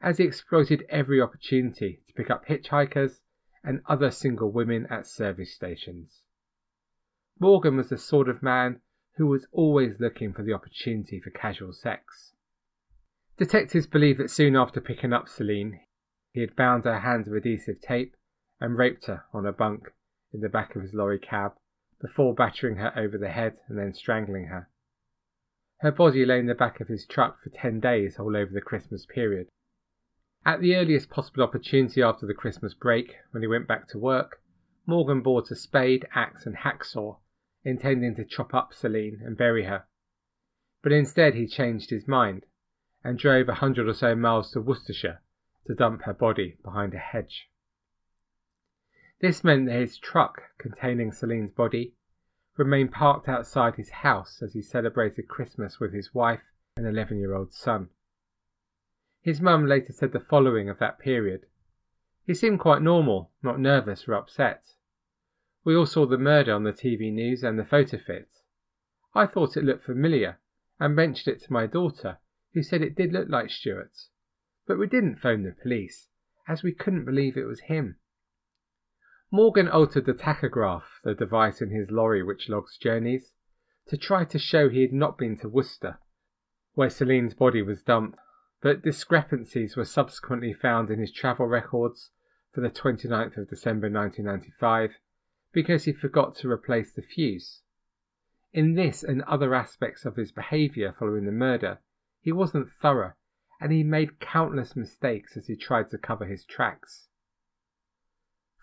as 0.00 0.18
he 0.18 0.24
exploited 0.24 0.84
every 0.88 1.20
opportunity 1.20 2.02
to 2.06 2.14
pick 2.14 2.30
up 2.30 2.46
hitchhikers 2.46 3.20
and 3.64 3.80
other 3.86 4.10
single 4.10 4.50
women 4.50 4.86
at 4.90 5.06
service 5.06 5.54
stations. 5.54 6.22
Morgan 7.38 7.76
was 7.76 7.88
the 7.88 7.98
sort 7.98 8.28
of 8.28 8.42
man 8.42 8.80
who 9.16 9.26
was 9.26 9.46
always 9.52 10.00
looking 10.00 10.32
for 10.32 10.42
the 10.42 10.52
opportunity 10.52 11.20
for 11.20 11.30
casual 11.30 11.72
sex. 11.72 12.32
Detectives 13.38 13.86
believe 13.86 14.18
that 14.18 14.30
soon 14.30 14.56
after 14.56 14.80
picking 14.80 15.12
up 15.12 15.28
Celine, 15.28 15.80
he 16.32 16.40
had 16.40 16.56
bound 16.56 16.84
her 16.84 17.00
hands 17.00 17.28
with 17.28 17.38
adhesive 17.38 17.80
tape 17.80 18.16
and 18.60 18.78
raped 18.78 19.06
her 19.06 19.24
on 19.32 19.46
a 19.46 19.52
bunk 19.52 19.92
in 20.32 20.40
the 20.40 20.48
back 20.48 20.74
of 20.74 20.82
his 20.82 20.94
lorry 20.94 21.18
cab 21.18 21.52
before 22.00 22.34
battering 22.34 22.76
her 22.76 22.92
over 22.96 23.18
the 23.18 23.30
head 23.30 23.56
and 23.68 23.78
then 23.78 23.92
strangling 23.92 24.46
her. 24.46 24.68
Her 25.82 25.90
body 25.90 26.24
lay 26.24 26.38
in 26.38 26.46
the 26.46 26.54
back 26.54 26.78
of 26.78 26.86
his 26.86 27.04
truck 27.04 27.42
for 27.42 27.50
10 27.50 27.80
days 27.80 28.16
all 28.16 28.36
over 28.36 28.52
the 28.52 28.60
Christmas 28.60 29.04
period. 29.04 29.48
At 30.46 30.60
the 30.60 30.76
earliest 30.76 31.10
possible 31.10 31.42
opportunity 31.42 32.00
after 32.00 32.24
the 32.24 32.34
Christmas 32.34 32.72
break, 32.72 33.16
when 33.32 33.42
he 33.42 33.48
went 33.48 33.66
back 33.66 33.88
to 33.88 33.98
work, 33.98 34.40
Morgan 34.86 35.22
bought 35.22 35.50
a 35.50 35.56
spade, 35.56 36.06
axe, 36.14 36.46
and 36.46 36.58
hacksaw 36.58 37.18
intending 37.64 38.14
to 38.14 38.24
chop 38.24 38.54
up 38.54 38.72
Celine 38.72 39.22
and 39.24 39.36
bury 39.36 39.64
her. 39.64 39.84
But 40.82 40.92
instead 40.92 41.34
he 41.34 41.48
changed 41.48 41.90
his 41.90 42.06
mind 42.06 42.46
and 43.02 43.18
drove 43.18 43.48
a 43.48 43.54
hundred 43.54 43.88
or 43.88 43.94
so 43.94 44.14
miles 44.14 44.52
to 44.52 44.60
Worcestershire 44.60 45.20
to 45.66 45.74
dump 45.74 46.02
her 46.02 46.14
body 46.14 46.58
behind 46.62 46.94
a 46.94 46.98
hedge. 46.98 47.48
This 49.20 49.42
meant 49.42 49.66
that 49.66 49.80
his 49.80 49.98
truck 49.98 50.42
containing 50.58 51.10
Celine's 51.10 51.50
body 51.50 51.94
remained 52.56 52.92
parked 52.92 53.28
outside 53.28 53.76
his 53.76 53.90
house 53.90 54.42
as 54.42 54.52
he 54.52 54.62
celebrated 54.62 55.28
Christmas 55.28 55.80
with 55.80 55.92
his 55.92 56.14
wife 56.14 56.42
and 56.76 56.86
11 56.86 57.18
year 57.18 57.34
old 57.34 57.52
son. 57.52 57.88
His 59.22 59.40
mum 59.40 59.66
later 59.66 59.92
said 59.92 60.12
the 60.12 60.20
following 60.20 60.68
of 60.68 60.78
that 60.78 60.98
period 60.98 61.46
He 62.24 62.34
seemed 62.34 62.60
quite 62.60 62.82
normal, 62.82 63.30
not 63.42 63.58
nervous 63.58 64.06
or 64.08 64.14
upset. 64.14 64.74
We 65.64 65.76
all 65.76 65.86
saw 65.86 66.06
the 66.06 66.18
murder 66.18 66.52
on 66.52 66.64
the 66.64 66.72
TV 66.72 67.12
news 67.12 67.42
and 67.42 67.58
the 67.58 67.64
photo 67.64 67.98
fit. 67.98 68.28
I 69.14 69.26
thought 69.26 69.56
it 69.56 69.64
looked 69.64 69.84
familiar 69.84 70.38
and 70.80 70.96
mentioned 70.96 71.36
it 71.36 71.42
to 71.42 71.52
my 71.52 71.66
daughter, 71.66 72.18
who 72.52 72.62
said 72.62 72.82
it 72.82 72.96
did 72.96 73.12
look 73.12 73.28
like 73.28 73.50
Stuart's. 73.50 74.08
But 74.66 74.78
we 74.78 74.86
didn't 74.88 75.20
phone 75.20 75.44
the 75.44 75.52
police, 75.52 76.08
as 76.48 76.62
we 76.62 76.72
couldn't 76.72 77.04
believe 77.04 77.36
it 77.36 77.44
was 77.44 77.60
him. 77.60 77.96
Morgan 79.34 79.66
altered 79.66 80.04
the 80.04 80.12
tachograph, 80.12 81.00
the 81.04 81.14
device 81.14 81.62
in 81.62 81.70
his 81.70 81.90
lorry 81.90 82.22
which 82.22 82.50
logs 82.50 82.76
journeys, 82.76 83.32
to 83.86 83.96
try 83.96 84.26
to 84.26 84.38
show 84.38 84.68
he 84.68 84.82
had 84.82 84.92
not 84.92 85.16
been 85.16 85.38
to 85.38 85.48
Worcester, 85.48 85.98
where 86.74 86.90
Celine's 86.90 87.32
body 87.32 87.62
was 87.62 87.82
dumped, 87.82 88.18
but 88.60 88.82
discrepancies 88.82 89.74
were 89.74 89.86
subsequently 89.86 90.52
found 90.52 90.90
in 90.90 91.00
his 91.00 91.10
travel 91.10 91.46
records 91.46 92.10
for 92.52 92.60
the 92.60 92.68
29th 92.68 93.38
of 93.38 93.48
December 93.48 93.88
1995 93.88 94.96
because 95.50 95.84
he 95.84 95.94
forgot 95.94 96.36
to 96.36 96.50
replace 96.50 96.92
the 96.92 97.00
fuse. 97.00 97.62
In 98.52 98.74
this 98.74 99.02
and 99.02 99.22
other 99.22 99.54
aspects 99.54 100.04
of 100.04 100.16
his 100.16 100.30
behaviour 100.30 100.94
following 100.98 101.24
the 101.24 101.32
murder, 101.32 101.78
he 102.20 102.32
wasn't 102.32 102.70
thorough, 102.70 103.14
and 103.58 103.72
he 103.72 103.82
made 103.82 104.20
countless 104.20 104.76
mistakes 104.76 105.38
as 105.38 105.46
he 105.46 105.56
tried 105.56 105.90
to 105.90 105.96
cover 105.96 106.26
his 106.26 106.44
tracks. 106.44 107.08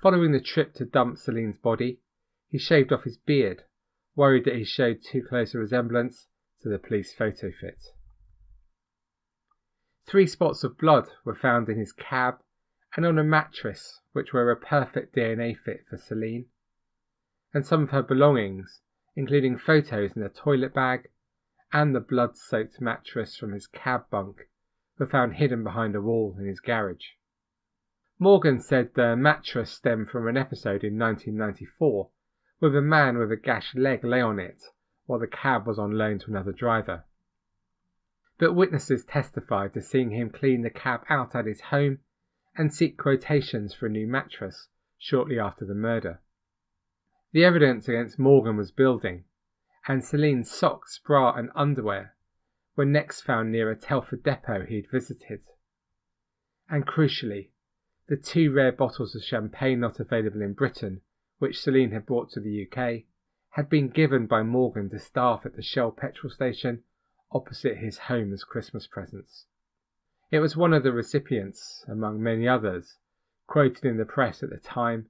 Following 0.01 0.31
the 0.31 0.39
trip 0.39 0.73
to 0.75 0.85
dump 0.85 1.17
Celine's 1.17 1.57
body, 1.57 1.99
he 2.49 2.57
shaved 2.57 2.93
off 2.93 3.03
his 3.03 3.17
beard, 3.17 3.63
worried 4.15 4.45
that 4.45 4.55
he 4.55 4.63
showed 4.63 4.99
too 5.03 5.23
close 5.27 5.53
a 5.53 5.59
resemblance 5.59 6.27
to 6.61 6.69
the 6.69 6.79
police 6.79 7.13
photo 7.13 7.51
fit. 7.51 7.83
Three 10.05 10.27
spots 10.27 10.63
of 10.63 10.77
blood 10.77 11.07
were 11.23 11.35
found 11.35 11.69
in 11.69 11.77
his 11.77 11.91
cab 11.91 12.35
and 12.95 13.05
on 13.05 13.19
a 13.19 13.23
mattress, 13.23 14.01
which 14.13 14.33
were 14.33 14.49
a 14.49 14.55
perfect 14.55 15.15
DNA 15.15 15.55
fit 15.57 15.85
for 15.89 15.97
Celine 15.97 16.45
and 17.53 17.65
some 17.65 17.83
of 17.83 17.89
her 17.89 18.03
belongings, 18.03 18.81
including 19.15 19.57
photos 19.57 20.15
in 20.15 20.21
a 20.21 20.29
toilet 20.29 20.73
bag 20.73 21.09
and 21.71 21.95
the 21.95 21.99
blood 21.99 22.37
soaked 22.37 22.81
mattress 22.81 23.35
from 23.35 23.53
his 23.53 23.67
cab 23.67 24.09
bunk, 24.09 24.49
were 24.97 25.07
found 25.07 25.35
hidden 25.35 25.63
behind 25.63 25.95
a 25.95 26.01
wall 26.01 26.35
in 26.39 26.47
his 26.47 26.59
garage. 26.59 27.13
Morgan 28.21 28.59
said 28.59 28.93
the 28.95 29.15
mattress 29.15 29.71
stemmed 29.71 30.09
from 30.09 30.27
an 30.27 30.35
episode 30.35 30.83
in 30.83 30.99
1994 30.99 32.09
with 32.59 32.75
a 32.75 32.81
man 32.81 33.17
with 33.17 33.31
a 33.31 33.37
gashed 33.37 33.77
leg 33.77 34.03
lay 34.03 34.19
on 34.19 34.39
it 34.39 34.61
while 35.05 35.19
the 35.19 35.27
cab 35.27 35.65
was 35.65 35.79
on 35.79 35.91
loan 35.91 36.19
to 36.19 36.29
another 36.29 36.51
driver. 36.51 37.05
But 38.37 38.55
witnesses 38.55 39.05
testified 39.05 39.73
to 39.73 39.81
seeing 39.81 40.11
him 40.11 40.31
clean 40.31 40.63
the 40.63 40.69
cab 40.69 41.05
out 41.09 41.33
at 41.33 41.45
his 41.45 41.61
home 41.61 41.99
and 42.57 42.73
seek 42.73 42.97
quotations 42.97 43.73
for 43.73 43.85
a 43.85 43.89
new 43.89 44.05
mattress 44.05 44.67
shortly 44.97 45.39
after 45.39 45.65
the 45.65 45.73
murder. 45.73 46.19
The 47.31 47.45
evidence 47.45 47.87
against 47.87 48.19
Morgan 48.19 48.57
was 48.57 48.71
building, 48.71 49.23
and 49.87 50.03
Celine's 50.03 50.51
socks, 50.51 50.99
bra, 50.99 51.33
and 51.35 51.51
underwear 51.55 52.15
were 52.75 52.85
next 52.85 53.21
found 53.21 53.49
near 53.49 53.71
a 53.71 53.77
Telford 53.77 54.23
depot 54.23 54.65
he 54.65 54.75
had 54.75 54.91
visited. 54.91 55.41
And 56.69 56.85
crucially, 56.85 57.51
the 58.09 58.17
two 58.17 58.51
rare 58.51 58.71
bottles 58.71 59.13
of 59.15 59.23
champagne 59.23 59.79
not 59.79 59.99
available 59.99 60.41
in 60.41 60.53
Britain, 60.53 61.01
which 61.37 61.61
Celine 61.61 61.91
had 61.91 62.07
brought 62.07 62.31
to 62.31 62.39
the 62.39 62.67
UK, 62.67 63.03
had 63.51 63.69
been 63.69 63.87
given 63.87 64.25
by 64.25 64.41
Morgan 64.41 64.89
to 64.89 64.97
staff 64.97 65.45
at 65.45 65.55
the 65.55 65.61
Shell 65.61 65.91
petrol 65.91 66.31
station 66.31 66.83
opposite 67.31 67.77
his 67.77 67.99
home 67.99 68.33
as 68.33 68.43
Christmas 68.43 68.87
presents. 68.87 69.45
It 70.31 70.39
was 70.39 70.57
one 70.57 70.73
of 70.73 70.81
the 70.81 70.91
recipients, 70.91 71.85
among 71.87 72.21
many 72.21 72.47
others, 72.47 72.97
quoted 73.45 73.85
in 73.85 73.97
the 73.97 74.05
press 74.05 74.41
at 74.41 74.49
the 74.49 74.57
time 74.57 75.05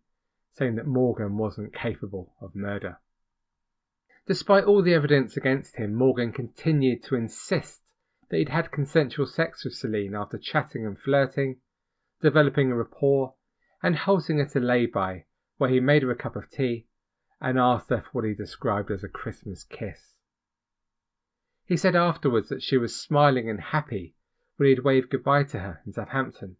saying 0.53 0.75
that 0.75 0.85
Morgan 0.85 1.37
wasn't 1.37 1.73
capable 1.73 2.33
of 2.41 2.53
murder. 2.53 2.99
Despite 4.27 4.65
all 4.65 4.81
the 4.81 4.93
evidence 4.93 5.37
against 5.37 5.77
him, 5.77 5.95
Morgan 5.95 6.33
continued 6.33 7.03
to 7.03 7.15
insist 7.15 7.81
that 8.29 8.37
he'd 8.37 8.49
had 8.49 8.71
consensual 8.71 9.25
sex 9.25 9.63
with 9.63 9.73
Celine 9.73 10.15
after 10.15 10.37
chatting 10.37 10.85
and 10.85 10.99
flirting, 10.99 11.61
developing 12.21 12.71
a 12.71 12.75
rapport, 12.75 13.33
and 13.81 13.95
halting 13.95 14.39
at 14.39 14.55
a 14.55 14.59
lay-by 14.59 15.25
where 15.57 15.69
he 15.69 15.79
made 15.79 16.03
her 16.03 16.11
a 16.11 16.15
cup 16.15 16.35
of 16.35 16.49
tea 16.49 16.87
and 17.41 17.57
asked 17.57 17.89
her 17.89 18.01
for 18.01 18.09
what 18.11 18.25
he 18.25 18.33
described 18.33 18.91
as 18.91 19.03
a 19.03 19.09
Christmas 19.09 19.63
kiss. 19.63 20.15
He 21.65 21.77
said 21.77 21.95
afterwards 21.95 22.49
that 22.49 22.63
she 22.63 22.77
was 22.77 22.99
smiling 22.99 23.49
and 23.49 23.59
happy 23.59 24.15
when 24.57 24.69
he'd 24.69 24.83
waved 24.83 25.09
goodbye 25.09 25.43
to 25.43 25.59
her 25.59 25.81
in 25.85 25.93
Southampton. 25.93 26.57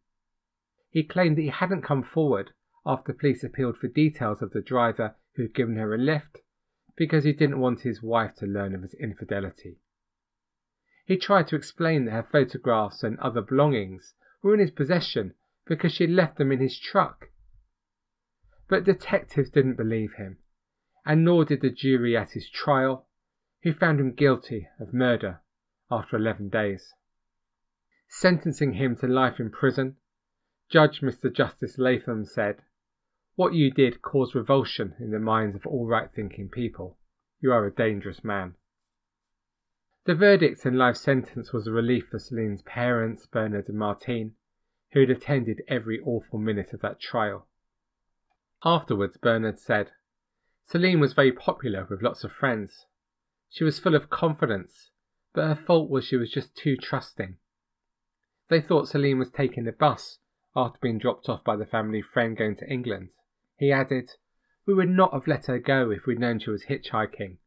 He 0.90 1.04
claimed 1.04 1.38
that 1.38 1.42
he 1.42 1.50
hadn't 1.50 1.82
come 1.82 2.04
forward 2.04 2.52
after 2.86 3.14
police 3.14 3.44
appealed 3.44 3.78
for 3.78 3.88
details 3.88 4.42
of 4.42 4.52
the 4.52 4.62
driver 4.62 5.16
who 5.36 5.44
had 5.44 5.54
given 5.54 5.76
her 5.76 5.94
a 5.94 5.98
lift 5.98 6.40
because 6.96 7.24
he 7.24 7.34
didn't 7.34 7.60
want 7.60 7.82
his 7.82 8.02
wife 8.02 8.36
to 8.36 8.46
learn 8.46 8.76
of 8.76 8.82
his 8.82 8.94
infidelity. 8.94 9.78
He 11.06 11.18
tried 11.18 11.48
to 11.48 11.56
explain 11.56 12.06
that 12.06 12.12
her 12.12 12.28
photographs 12.32 13.04
and 13.04 13.20
other 13.20 13.42
belongings 13.42 14.14
were 14.42 14.54
in 14.54 14.60
his 14.60 14.72
possession 14.72 15.34
because 15.70 15.94
she 15.94 16.06
had 16.06 16.12
left 16.12 16.38
them 16.38 16.52
in 16.52 16.60
his 16.60 16.78
truck. 16.80 17.30
But 18.68 18.84
detectives 18.84 19.52
didn't 19.52 19.78
believe 19.78 20.14
him, 20.18 20.40
and 21.06 21.24
nor 21.24 21.46
did 21.46 21.62
the 21.62 21.70
jury 21.70 22.18
at 22.18 22.32
his 22.32 22.50
trial, 22.50 23.08
who 23.62 23.74
found 23.74 24.00
him 24.00 24.14
guilty 24.14 24.68
of 24.80 24.94
murder 24.94 25.42
after 25.92 26.18
11 26.18 26.50
days. 26.50 26.94
Sentencing 28.10 28.74
him 28.74 28.96
to 28.96 29.08
life 29.08 29.40
in 29.40 29.52
prison, 29.52 29.98
Judge 30.70 31.02
Mr. 31.02 31.34
Justice 31.34 31.78
Latham 31.78 32.26
said, 32.26 32.64
What 33.36 33.54
you 33.54 33.70
did 33.70 34.02
caused 34.02 34.34
revulsion 34.34 34.96
in 35.00 35.12
the 35.12 35.20
minds 35.20 35.56
of 35.56 35.68
all 35.68 35.88
right 35.88 36.10
thinking 36.16 36.50
people. 36.50 36.98
You 37.42 37.54
are 37.54 37.66
a 37.66 37.74
dangerous 37.74 38.24
man. 38.24 38.56
The 40.06 40.16
verdict 40.16 40.66
and 40.66 40.78
life 40.78 40.98
sentence 40.98 41.54
was 41.54 41.68
a 41.68 41.72
relief 41.72 42.08
for 42.10 42.18
Celine's 42.18 42.64
parents, 42.64 43.28
Bernard 43.28 43.70
and 43.70 43.78
Martine, 43.78 44.34
who 44.92 45.02
had 45.02 45.10
attended 45.10 45.62
every 45.68 46.00
awful 46.00 46.40
minute 46.40 46.74
of 46.74 46.82
that 46.82 47.00
trial. 47.00 47.48
Afterwards, 48.64 49.18
Bernard 49.18 49.60
said, 49.60 49.92
Celine 50.66 51.00
was 51.00 51.14
very 51.14 51.32
popular 51.32 51.88
with 51.90 52.02
lots 52.02 52.24
of 52.24 52.32
friends. 52.32 52.86
She 53.50 53.64
was 53.64 53.80
full 53.80 53.96
of 53.96 54.10
confidence, 54.10 54.92
but 55.34 55.48
her 55.48 55.56
fault 55.56 55.90
was 55.90 56.06
she 56.06 56.18
was 56.18 56.32
just 56.32 56.56
too 56.56 56.76
trusting. 56.76 57.38
They 58.50 58.62
thought 58.62 58.88
Celine 58.88 59.20
was 59.20 59.32
taking 59.32 59.64
the 59.64 59.72
bus 59.72 60.20
after 60.56 60.80
being 60.82 60.98
dropped 60.98 61.30
off 61.30 61.44
by 61.44 61.56
the 61.56 61.66
family 61.66 62.02
friend 62.02 62.36
going 62.36 62.56
to 62.58 62.72
England. 62.72 63.10
He 63.58 63.72
added, 63.72 64.12
We 64.66 64.74
would 64.74 64.90
not 64.90 65.14
have 65.14 65.28
let 65.28 65.46
her 65.46 65.60
go 65.60 65.92
if 65.92 66.06
we'd 66.06 66.20
known 66.20 66.40
she 66.40 66.50
was 66.50 66.66
hitchhiking. 66.66 67.38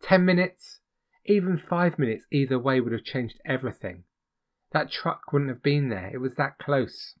Ten 0.00 0.24
minutes, 0.24 0.80
even 1.24 1.58
five 1.58 1.98
minutes 1.98 2.24
either 2.30 2.58
way 2.58 2.80
would 2.80 2.92
have 2.92 3.04
changed 3.04 3.40
everything. 3.44 4.04
That 4.72 4.90
truck 4.90 5.32
wouldn't 5.32 5.50
have 5.50 5.62
been 5.62 5.88
there, 5.88 6.10
it 6.12 6.18
was 6.18 6.34
that 6.34 6.58
close. 6.58 7.14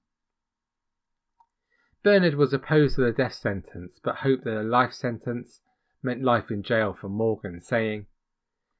Bernard 2.02 2.34
was 2.34 2.52
opposed 2.52 2.96
to 2.96 3.02
the 3.02 3.12
death 3.12 3.34
sentence, 3.34 3.98
but 4.02 4.16
hoped 4.16 4.44
that 4.44 4.60
a 4.60 4.62
life 4.62 4.92
sentence 4.92 5.60
meant 6.02 6.22
life 6.22 6.50
in 6.50 6.62
jail 6.62 6.96
for 6.98 7.08
Morgan, 7.08 7.60
saying, 7.60 8.06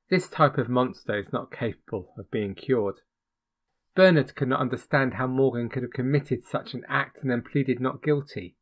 This 0.08 0.28
type 0.28 0.58
of 0.58 0.68
monster 0.68 1.18
is 1.18 1.32
not 1.32 1.50
capable 1.50 2.14
of 2.16 2.30
being 2.30 2.54
cured. 2.54 3.00
Bernard 3.94 4.36
could 4.36 4.48
not 4.48 4.60
understand 4.60 5.14
how 5.14 5.26
Morgan 5.26 5.68
could 5.68 5.82
have 5.82 5.92
committed 5.92 6.44
such 6.44 6.74
an 6.74 6.84
act 6.88 7.18
and 7.20 7.30
then 7.30 7.42
pleaded 7.42 7.80
not 7.80 8.02
guilty. 8.02 8.56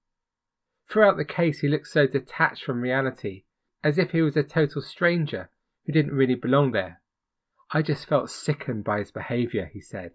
Throughout 0.88 1.16
the 1.16 1.24
case, 1.24 1.60
he 1.60 1.68
looked 1.68 1.88
so 1.88 2.06
detached 2.06 2.64
from 2.64 2.80
reality, 2.80 3.44
as 3.82 3.98
if 3.98 4.12
he 4.12 4.22
was 4.22 4.36
a 4.36 4.42
total 4.42 4.80
stranger 4.80 5.50
who 5.84 5.92
didn't 5.92 6.14
really 6.14 6.34
belong 6.34 6.72
there. 6.72 7.02
I 7.72 7.82
just 7.82 8.06
felt 8.06 8.30
sickened 8.30 8.84
by 8.84 9.00
his 9.00 9.10
behaviour, 9.10 9.70
he 9.72 9.80
said. 9.80 10.12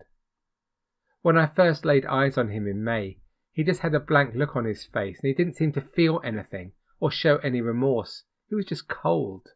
When 1.22 1.38
I 1.38 1.48
first 1.48 1.86
laid 1.86 2.06
eyes 2.06 2.38
on 2.38 2.50
him 2.50 2.66
in 2.68 2.84
May, 2.84 3.20
he 3.52 3.64
just 3.64 3.82
had 3.82 3.94
a 3.94 4.00
blank 4.00 4.34
look 4.34 4.56
on 4.56 4.66
his 4.66 4.86
face 4.86 5.20
and 5.22 5.28
he 5.28 5.34
didn't 5.34 5.56
seem 5.56 5.74
to 5.74 5.82
feel 5.82 6.22
anything 6.24 6.72
or 7.00 7.12
show 7.12 7.38
any 7.38 7.62
remorse. 7.62 8.24
He 8.48 8.56
was 8.56 8.66
just 8.66 8.88
cold. 8.88 9.50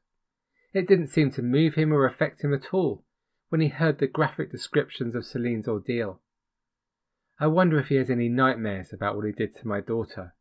It 0.74 0.88
didn't 0.88 1.08
seem 1.08 1.32
to 1.32 1.42
move 1.42 1.76
him 1.76 1.94
or 1.94 2.06
affect 2.06 2.44
him 2.44 2.54
at 2.54 2.74
all 2.74 3.06
when 3.50 3.62
he 3.62 3.70
heard 3.70 4.00
the 4.00 4.08
graphic 4.08 4.52
descriptions 4.52 5.16
of 5.16 5.26
Celine's 5.26 5.68
ordeal. 5.68 6.22
I 7.40 7.48
wonder 7.48 7.80
if 7.80 7.88
he 7.88 7.96
has 7.96 8.10
any 8.10 8.28
nightmares 8.30 8.92
about 8.92 9.16
what 9.16 9.26
he 9.26 9.32
did 9.32 9.56
to 9.56 9.68
my 9.68 9.80
daughter. 9.82 10.36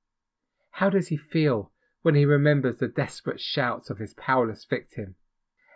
How 0.73 0.90
does 0.90 1.09
he 1.09 1.17
feel 1.17 1.71
when 2.03 2.17
he 2.17 2.25
remembers 2.25 2.79
the 2.79 2.88
desperate 2.88 3.40
shouts 3.40 3.90
of 3.90 3.99
his 3.99 4.14
powerless 4.14 4.64
victim? 4.64 5.14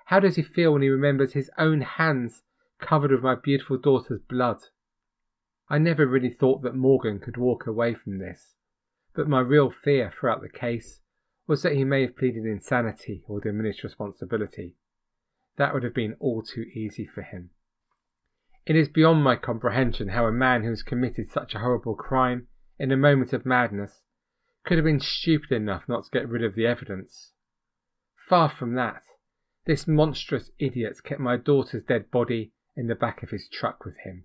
How 0.09 0.21
does 0.21 0.37
he 0.37 0.42
feel 0.42 0.73
when 0.73 0.81
he 0.81 0.88
remembers 0.88 1.35
his 1.35 1.51
own 1.59 1.83
hands 1.83 2.42
covered 2.81 3.11
with 3.11 3.21
my 3.21 3.35
beautiful 3.35 3.77
daughter's 3.77 4.23
blood? 4.23 4.57
I 5.68 5.77
never 5.77 6.07
really 6.07 6.31
thought 6.31 6.62
that 6.62 6.75
Morgan 6.75 7.21
could 7.21 7.37
walk 7.37 7.66
away 7.66 7.92
from 7.92 8.16
this, 8.16 8.55
but 9.14 9.29
my 9.29 9.40
real 9.40 9.71
fear 9.71 10.11
throughout 10.11 10.40
the 10.40 10.49
case 10.49 11.03
was 11.47 11.62
that 11.62 11.75
he 11.75 11.85
may 11.85 12.07
have 12.07 12.16
pleaded 12.16 12.47
insanity 12.47 13.23
or 13.29 13.38
diminished 13.38 13.85
responsibility. 13.85 14.77
That 15.59 15.75
would 15.75 15.83
have 15.83 15.92
been 15.92 16.16
all 16.21 16.40
too 16.40 16.62
easy 16.62 17.05
for 17.05 17.21
him. 17.21 17.51
It 18.64 18.77
is 18.77 18.88
beyond 18.88 19.23
my 19.23 19.37
comprehension 19.37 20.09
how 20.09 20.25
a 20.25 20.33
man 20.33 20.62
who 20.62 20.71
has 20.71 20.83
committed 20.83 21.29
such 21.29 21.55
a 21.55 21.59
horrible 21.59 21.94
crime 21.94 22.47
in 22.79 22.90
a 22.90 22.97
moment 22.97 23.35
of 23.35 23.44
madness 23.44 24.01
could 24.64 24.79
have 24.79 24.87
been 24.87 25.01
stupid 25.01 25.53
enough 25.53 25.83
not 25.87 26.05
to 26.05 26.11
get 26.11 26.27
rid 26.27 26.42
of 26.42 26.55
the 26.55 26.66
evidence. 26.66 27.35
Far 28.16 28.49
from 28.49 28.75
that, 28.77 29.03
this 29.68 29.87
monstrous 29.87 30.50
idiot 30.59 30.96
kept 31.04 31.20
my 31.20 31.37
daughter's 31.37 31.83
dead 31.83 32.11
body 32.11 32.50
in 32.74 32.87
the 32.87 32.94
back 32.94 33.22
of 33.22 33.28
his 33.28 33.46
truck 33.46 33.85
with 33.85 33.98
him. 33.98 34.22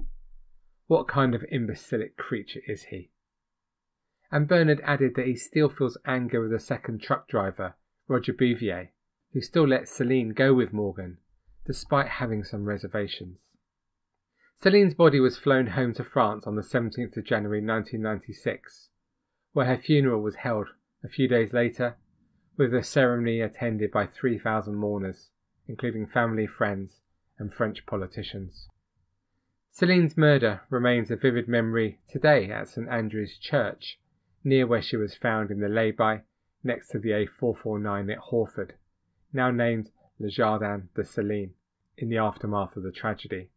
What 0.87 1.05
kind 1.09 1.35
of 1.35 1.43
imbecilic 1.51 2.15
creature 2.15 2.61
is 2.65 2.83
he? 2.83 3.11
And 4.31 4.47
Bernard 4.47 4.79
added 4.85 5.15
that 5.15 5.27
he 5.27 5.35
still 5.35 5.67
feels 5.67 5.97
anger 6.05 6.39
with 6.39 6.51
the 6.51 6.59
second 6.59 7.01
truck 7.01 7.27
driver, 7.27 7.75
Roger 8.07 8.31
Bouvier, 8.31 8.91
who 9.33 9.41
still 9.41 9.67
let 9.67 9.89
Celine 9.89 10.29
go 10.29 10.53
with 10.53 10.71
Morgan, 10.71 11.17
despite 11.65 12.07
having 12.07 12.45
some 12.45 12.63
reservations. 12.63 13.39
Celine's 14.61 14.93
body 14.93 15.19
was 15.19 15.35
flown 15.35 15.67
home 15.67 15.93
to 15.95 16.05
France 16.05 16.47
on 16.47 16.55
the 16.55 16.61
17th 16.61 17.17
of 17.17 17.25
January 17.25 17.59
1996, 17.59 18.87
where 19.51 19.65
her 19.65 19.77
funeral 19.77 20.21
was 20.21 20.35
held 20.35 20.69
a 21.03 21.09
few 21.09 21.27
days 21.27 21.51
later, 21.51 21.97
with 22.55 22.73
a 22.73 22.81
ceremony 22.81 23.41
attended 23.41 23.91
by 23.91 24.05
3,000 24.05 24.75
mourners 24.75 25.31
including 25.67 26.07
family, 26.07 26.47
friends, 26.47 27.01
and 27.39 27.53
French 27.53 27.85
politicians. 27.85 28.67
Celine's 29.71 30.15
murder 30.15 30.61
remains 30.69 31.09
a 31.09 31.15
vivid 31.15 31.47
memory 31.47 31.99
today 32.09 32.51
at 32.51 32.69
St 32.69 32.87
Andrew's 32.89 33.37
Church, 33.37 33.99
near 34.43 34.67
where 34.67 34.81
she 34.81 34.97
was 34.97 35.15
found 35.15 35.49
in 35.49 35.59
the 35.59 35.69
lay-by 35.69 36.21
next 36.63 36.89
to 36.89 36.99
the 36.99 37.09
A449 37.09 38.11
at 38.11 38.19
Hawford, 38.19 38.75
now 39.33 39.49
named 39.49 39.89
Le 40.19 40.29
Jardin 40.29 40.89
de 40.95 41.03
Celine, 41.03 41.53
in 41.97 42.09
the 42.09 42.17
aftermath 42.17 42.75
of 42.77 42.83
the 42.83 42.91
tragedy. 42.91 43.49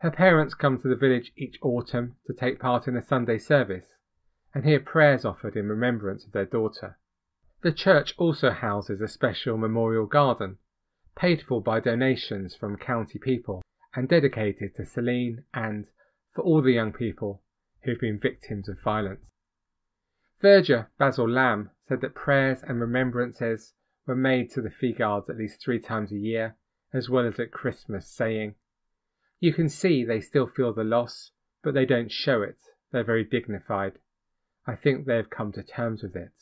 Her 0.00 0.10
parents 0.10 0.54
come 0.54 0.80
to 0.80 0.88
the 0.88 0.96
village 0.96 1.32
each 1.36 1.58
autumn 1.62 2.16
to 2.26 2.32
take 2.32 2.58
part 2.58 2.88
in 2.88 2.96
a 2.96 3.02
Sunday 3.02 3.38
service 3.38 3.94
and 4.52 4.64
hear 4.64 4.80
prayers 4.80 5.24
offered 5.24 5.56
in 5.56 5.68
remembrance 5.68 6.24
of 6.26 6.32
their 6.32 6.44
daughter. 6.44 6.98
The 7.62 7.72
church 7.72 8.14
also 8.18 8.50
houses 8.50 9.00
a 9.00 9.06
special 9.06 9.56
memorial 9.56 10.06
garden 10.06 10.58
paid 11.16 11.42
for 11.42 11.62
by 11.62 11.80
donations 11.80 12.54
from 12.54 12.76
county 12.76 13.18
people 13.18 13.62
and 13.94 14.08
dedicated 14.08 14.74
to 14.74 14.86
Celine 14.86 15.44
and 15.52 15.86
for 16.34 16.42
all 16.42 16.62
the 16.62 16.72
young 16.72 16.92
people 16.92 17.42
who've 17.82 18.00
been 18.00 18.18
victims 18.18 18.68
of 18.68 18.80
violence. 18.80 19.26
Verger 20.40 20.90
Basil 20.98 21.28
Lamb 21.28 21.70
said 21.88 22.00
that 22.00 22.14
prayers 22.14 22.62
and 22.62 22.80
remembrances 22.80 23.74
were 24.06 24.16
made 24.16 24.50
to 24.50 24.60
the 24.60 24.70
Figards 24.70 25.28
at 25.28 25.36
least 25.36 25.62
three 25.62 25.78
times 25.78 26.10
a 26.10 26.16
year, 26.16 26.56
as 26.92 27.08
well 27.08 27.26
as 27.26 27.38
at 27.38 27.52
Christmas, 27.52 28.08
saying, 28.08 28.54
You 29.38 29.52
can 29.52 29.68
see 29.68 30.04
they 30.04 30.20
still 30.20 30.46
feel 30.46 30.72
the 30.72 30.84
loss, 30.84 31.30
but 31.62 31.74
they 31.74 31.86
don't 31.86 32.10
show 32.10 32.42
it. 32.42 32.58
They're 32.90 33.04
very 33.04 33.24
dignified. 33.24 33.98
I 34.66 34.74
think 34.74 35.06
they 35.06 35.16
have 35.16 35.30
come 35.30 35.52
to 35.52 35.62
terms 35.62 36.02
with 36.02 36.16
it. 36.16 36.32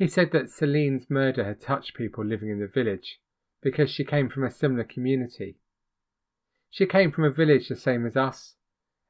He 0.00 0.08
said 0.08 0.32
that 0.32 0.48
Celine's 0.48 1.10
murder 1.10 1.44
had 1.44 1.60
touched 1.60 1.94
people 1.94 2.24
living 2.24 2.48
in 2.48 2.58
the 2.58 2.66
village 2.66 3.20
because 3.60 3.90
she 3.90 4.02
came 4.02 4.30
from 4.30 4.44
a 4.44 4.50
similar 4.50 4.82
community. 4.82 5.58
She 6.70 6.86
came 6.86 7.12
from 7.12 7.24
a 7.24 7.30
village 7.30 7.68
the 7.68 7.76
same 7.76 8.06
as 8.06 8.16
us, 8.16 8.56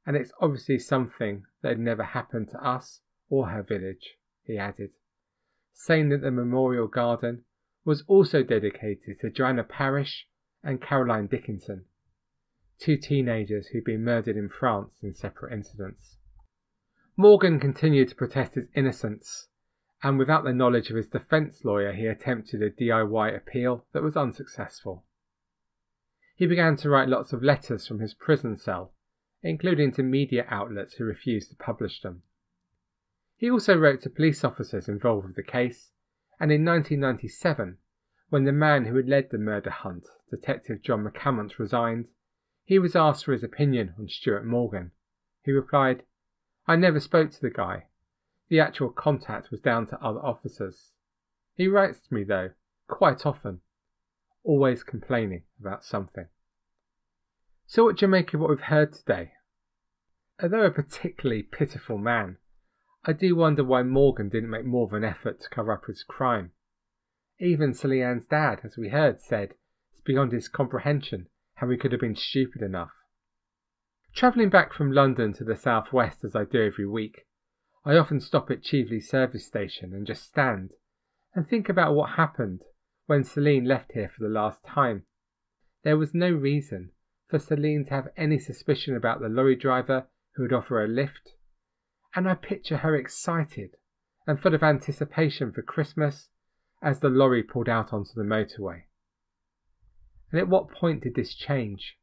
and 0.05 0.17
it's 0.17 0.33
obviously 0.41 0.81
something 0.81 1.45
that 1.63 1.69
had 1.69 1.79
never 1.79 2.03
happened 2.03 2.49
to 2.49 2.59
us 2.59 3.03
or 3.29 3.51
her 3.51 3.63
village, 3.63 4.17
he 4.43 4.59
added, 4.59 4.91
saying 5.73 6.09
that 6.09 6.23
the 6.23 6.33
memorial 6.33 6.89
garden 6.89 7.45
was 7.85 8.03
also 8.09 8.43
dedicated 8.43 9.21
to 9.21 9.31
Joanna 9.31 9.63
Parish 9.63 10.27
and 10.65 10.83
Caroline 10.83 11.29
Dickinson, 11.29 11.85
two 12.81 12.97
teenagers 12.97 13.69
who'd 13.69 13.85
been 13.85 14.03
murdered 14.03 14.37
in 14.37 14.49
France 14.49 14.99
in 15.05 15.15
separate 15.15 15.53
incidents. 15.53 16.19
Morgan 17.17 17.61
continued 17.61 18.09
to 18.09 18.17
protest 18.17 18.57
his 18.57 18.67
innocence 18.75 19.47
and 20.03 20.19
without 20.19 20.45
the 20.45 20.53
knowledge 20.53 20.91
of 20.91 20.97
his 20.97 21.09
defence 21.09 21.65
lawyer, 21.65 21.93
he 21.93 22.07
attempted 22.07 22.63
a 22.63 22.71
DIY 22.71 23.37
appeal 23.37 23.85
that 23.93 24.03
was 24.03 24.17
unsuccessful. 24.17 25.05
He 26.35 26.47
began 26.47 26.77
to 26.77 26.89
write 26.89 27.09
lots 27.09 27.33
of 27.35 27.43
letters 27.43 27.87
from 27.87 28.01
his 28.01 28.15
prison 28.15 28.57
cell, 28.57 28.95
including 29.43 29.93
to 29.93 30.03
media 30.03 30.47
outlets 30.49 30.95
who 30.95 31.05
refused 31.05 31.51
to 31.51 31.57
publish 31.57 32.01
them. 32.01 32.23
He 33.37 33.51
also 33.51 33.77
wrote 33.77 34.01
to 34.03 34.11
police 34.11 34.43
officers 34.43 34.89
involved 34.89 35.27
with 35.27 35.37
the 35.37 35.43
case, 35.43 35.93
and 36.39 36.51
in 36.51 36.65
1997, 36.65 37.77
when 38.31 38.45
the 38.45 38.53
man 38.53 38.87
who 38.87 38.97
had 38.97 39.09
led 39.09 39.31
the 39.31 39.39
murder 39.39 39.71
hunt, 39.71 40.07
Detective 40.31 40.83
John 40.83 41.05
McCamont, 41.05 41.59
resigned, 41.59 42.07
he 42.65 42.79
was 42.79 42.97
asked 42.97 43.25
for 43.25 43.33
his 43.33 43.43
opinion 43.43 43.95
on 43.99 44.09
Stuart 44.09 44.47
Morgan. 44.47 44.93
He 45.43 45.53
replied, 45.53 46.05
I 46.67 46.77
never 46.77 47.01
spoke 47.01 47.33
to 47.33 47.41
the 47.41 47.51
guy, 47.51 47.87
the 48.51 48.61
actual 48.61 48.91
contact 48.91 49.51
was 49.51 49.61
down 49.61 49.87
to 49.87 50.05
other 50.05 50.19
officers. 50.19 50.91
He 51.55 51.69
writes 51.69 52.01
to 52.03 52.15
me, 52.15 52.25
though, 52.25 52.51
quite 52.89 53.25
often. 53.25 53.61
always 54.43 54.83
complaining 54.83 55.43
about 55.61 55.85
something. 55.85 56.27
So, 57.67 57.85
what 57.85 57.99
do 57.99 58.07
you 58.07 58.11
make 58.11 58.35
of 58.35 58.41
what 58.41 58.51
we've 58.51 58.61
heard 58.61 58.93
today? 58.93 59.33
Although 60.43 60.65
a 60.65 60.71
particularly 60.71 61.43
pitiful 61.43 61.99
man, 61.99 62.39
I 63.05 63.13
do 63.13 63.37
wonder 63.37 63.63
why 63.63 63.83
Morgan 63.83 64.29
didn't 64.29 64.51
make 64.51 64.65
more 64.65 64.87
of 64.87 64.95
an 64.95 65.05
effort 65.05 65.41
to 65.41 65.49
cover 65.51 65.73
up 65.73 65.85
his 65.87 66.03
crime. 66.03 66.53
Even 67.39 67.75
Celine's 67.75 68.27
dad, 68.27 68.61
as 68.65 68.77
we 68.77 68.89
heard, 68.89 69.21
said 69.21 69.55
it's 69.93 70.01
beyond 70.01 70.33
his 70.33 70.49
comprehension 70.49 71.29
how 71.57 71.69
he 71.69 71.77
could 71.77 71.93
have 71.93 72.01
been 72.01 72.17
stupid 72.17 72.63
enough. 72.63 72.93
Travelling 74.15 74.51
back 74.51 74.73
from 74.73 74.91
London 74.91 75.33
to 75.35 75.45
the 75.45 75.57
southwest 75.57 76.25
as 76.25 76.35
I 76.35 76.45
do 76.45 76.63
every 76.63 76.87
week, 76.87 77.27
I 77.85 77.97
often 77.97 78.21
stop 78.21 78.51
at 78.51 78.63
Chieveley 78.63 79.01
service 79.01 79.47
station 79.47 79.95
and 79.95 80.07
just 80.07 80.25
stand 80.25 80.73
and 81.35 81.49
think 81.49 81.69
about 81.69 81.95
what 81.95 82.11
happened 82.11 82.63
when 83.07 83.25
Celine 83.25 83.65
left 83.65 83.93
here 83.93 84.11
for 84.15 84.23
the 84.23 84.29
last 84.29 84.63
time. 84.65 85.05
There 85.83 85.97
was 85.97 86.13
no 86.13 86.31
reason 86.31 86.91
for 87.29 87.39
Celine 87.39 87.87
to 87.87 87.91
have 87.91 88.09
any 88.17 88.39
suspicion 88.39 88.95
about 88.95 89.21
the 89.21 89.29
lorry 89.29 89.57
driver 89.57 90.09
who 90.35 90.43
would 90.43 90.53
offer 90.53 90.85
a 90.85 90.89
lift 90.89 91.35
and 92.15 92.29
I 92.29 92.35
picture 92.35 92.79
her 92.79 92.95
excited 92.97 93.77
and 94.27 94.41
full 94.41 94.55
of 94.55 94.63
anticipation 94.63 95.53
for 95.53 95.63
Christmas 95.63 96.29
as 96.83 97.01
the 97.01 97.09
lorry 97.09 97.43
pulled 97.43 97.69
out 97.69 97.93
onto 97.93 98.13
the 98.15 98.23
motorway. 98.23 98.83
And 100.31 100.41
at 100.41 100.49
what 100.49 100.71
point 100.71 101.03
did 101.03 101.15
this 101.15 101.35
change? 101.35 101.97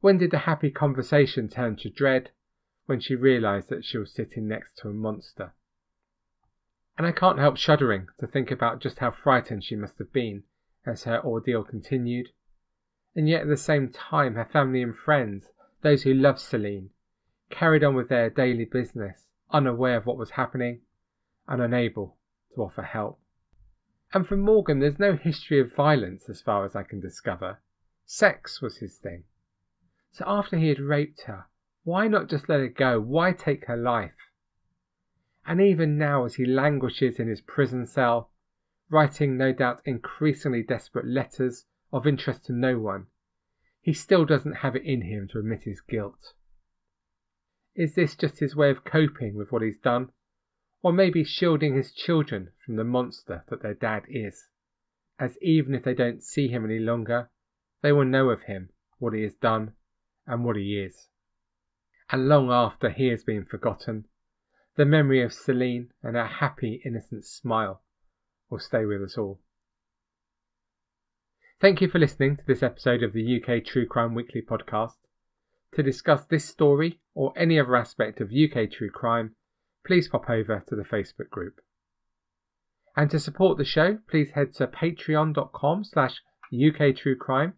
When 0.00 0.18
did 0.18 0.30
the 0.30 0.38
happy 0.38 0.70
conversation 0.70 1.48
turn 1.48 1.76
to 1.76 1.90
dread 1.90 2.30
when 2.88 2.98
she 3.00 3.14
realised 3.14 3.68
that 3.68 3.84
she 3.84 3.98
was 3.98 4.10
sitting 4.10 4.48
next 4.48 4.78
to 4.78 4.88
a 4.88 4.94
monster? 4.94 5.52
And 6.96 7.06
I 7.06 7.12
can't 7.12 7.38
help 7.38 7.58
shuddering 7.58 8.06
to 8.18 8.26
think 8.26 8.50
about 8.50 8.80
just 8.80 9.00
how 9.00 9.10
frightened 9.10 9.62
she 9.62 9.76
must 9.76 9.98
have 9.98 10.10
been 10.10 10.44
as 10.86 11.04
her 11.04 11.22
ordeal 11.22 11.64
continued. 11.64 12.28
And 13.14 13.28
yet 13.28 13.42
at 13.42 13.48
the 13.48 13.58
same 13.58 13.90
time, 13.90 14.36
her 14.36 14.48
family 14.50 14.82
and 14.82 14.96
friends, 14.96 15.50
those 15.82 16.04
who 16.04 16.14
loved 16.14 16.38
Celine, 16.38 16.88
carried 17.50 17.84
on 17.84 17.94
with 17.94 18.08
their 18.08 18.30
daily 18.30 18.64
business, 18.64 19.26
unaware 19.50 19.98
of 19.98 20.06
what 20.06 20.16
was 20.16 20.30
happening 20.30 20.80
and 21.46 21.60
unable 21.60 22.16
to 22.54 22.62
offer 22.62 22.82
help. 22.82 23.20
And 24.14 24.26
for 24.26 24.38
Morgan, 24.38 24.78
there's 24.78 24.98
no 24.98 25.14
history 25.14 25.60
of 25.60 25.74
violence 25.74 26.30
as 26.30 26.40
far 26.40 26.64
as 26.64 26.74
I 26.74 26.84
can 26.84 27.00
discover. 27.00 27.60
Sex 28.06 28.62
was 28.62 28.78
his 28.78 28.96
thing. 28.96 29.24
So 30.10 30.24
after 30.26 30.56
he 30.56 30.68
had 30.68 30.80
raped 30.80 31.24
her, 31.24 31.47
why 31.88 32.06
not 32.06 32.28
just 32.28 32.50
let 32.50 32.60
it 32.60 32.76
go? 32.76 33.00
Why 33.00 33.32
take 33.32 33.64
her 33.64 33.76
life? 33.76 34.12
And 35.46 35.58
even 35.58 35.96
now, 35.96 36.26
as 36.26 36.34
he 36.34 36.44
languishes 36.44 37.18
in 37.18 37.28
his 37.28 37.40
prison 37.40 37.86
cell, 37.86 38.30
writing 38.90 39.38
no 39.38 39.54
doubt 39.54 39.80
increasingly 39.86 40.62
desperate 40.62 41.06
letters 41.06 41.64
of 41.90 42.06
interest 42.06 42.44
to 42.44 42.52
no 42.52 42.78
one, 42.78 43.06
he 43.80 43.94
still 43.94 44.26
doesn't 44.26 44.56
have 44.56 44.76
it 44.76 44.84
in 44.84 45.00
him 45.00 45.28
to 45.28 45.38
admit 45.38 45.62
his 45.62 45.80
guilt. 45.80 46.34
Is 47.74 47.94
this 47.94 48.14
just 48.14 48.38
his 48.38 48.54
way 48.54 48.68
of 48.68 48.84
coping 48.84 49.34
with 49.34 49.50
what 49.50 49.62
he's 49.62 49.78
done? 49.78 50.10
Or 50.82 50.92
maybe 50.92 51.24
shielding 51.24 51.74
his 51.74 51.94
children 51.94 52.50
from 52.66 52.76
the 52.76 52.84
monster 52.84 53.44
that 53.48 53.62
their 53.62 53.72
dad 53.72 54.02
is? 54.10 54.48
As 55.18 55.38
even 55.40 55.74
if 55.74 55.84
they 55.84 55.94
don't 55.94 56.22
see 56.22 56.48
him 56.48 56.66
any 56.66 56.80
longer, 56.80 57.30
they 57.80 57.92
will 57.92 58.04
know 58.04 58.28
of 58.28 58.42
him, 58.42 58.68
what 58.98 59.14
he 59.14 59.22
has 59.22 59.32
done, 59.32 59.72
and 60.26 60.44
what 60.44 60.56
he 60.56 60.78
is. 60.78 61.08
And 62.10 62.28
long 62.28 62.50
after 62.50 62.90
he 62.90 63.08
has 63.08 63.24
been 63.24 63.44
forgotten, 63.44 64.06
the 64.76 64.84
memory 64.84 65.22
of 65.22 65.32
Celine 65.32 65.90
and 66.02 66.16
her 66.16 66.26
happy, 66.26 66.80
innocent 66.84 67.24
smile 67.24 67.82
will 68.48 68.60
stay 68.60 68.84
with 68.84 69.02
us 69.02 69.18
all. 69.18 69.40
Thank 71.60 71.80
you 71.80 71.88
for 71.88 71.98
listening 71.98 72.36
to 72.36 72.46
this 72.46 72.62
episode 72.62 73.02
of 73.02 73.12
the 73.12 73.42
UK 73.42 73.64
True 73.64 73.86
Crime 73.86 74.14
Weekly 74.14 74.42
podcast. 74.42 74.94
To 75.74 75.82
discuss 75.82 76.24
this 76.24 76.44
story 76.44 77.00
or 77.14 77.32
any 77.36 77.60
other 77.60 77.76
aspect 77.76 78.20
of 78.20 78.32
UK 78.32 78.70
true 78.70 78.90
crime, 78.90 79.34
please 79.84 80.08
pop 80.08 80.30
over 80.30 80.64
to 80.66 80.76
the 80.76 80.82
Facebook 80.82 81.28
group. 81.30 81.60
And 82.96 83.10
to 83.10 83.20
support 83.20 83.58
the 83.58 83.64
show, 83.64 83.98
please 84.08 84.30
head 84.30 84.54
to 84.54 84.66
patreon.com 84.66 85.84
slash 85.84 86.22
uktruecrime 86.52 87.52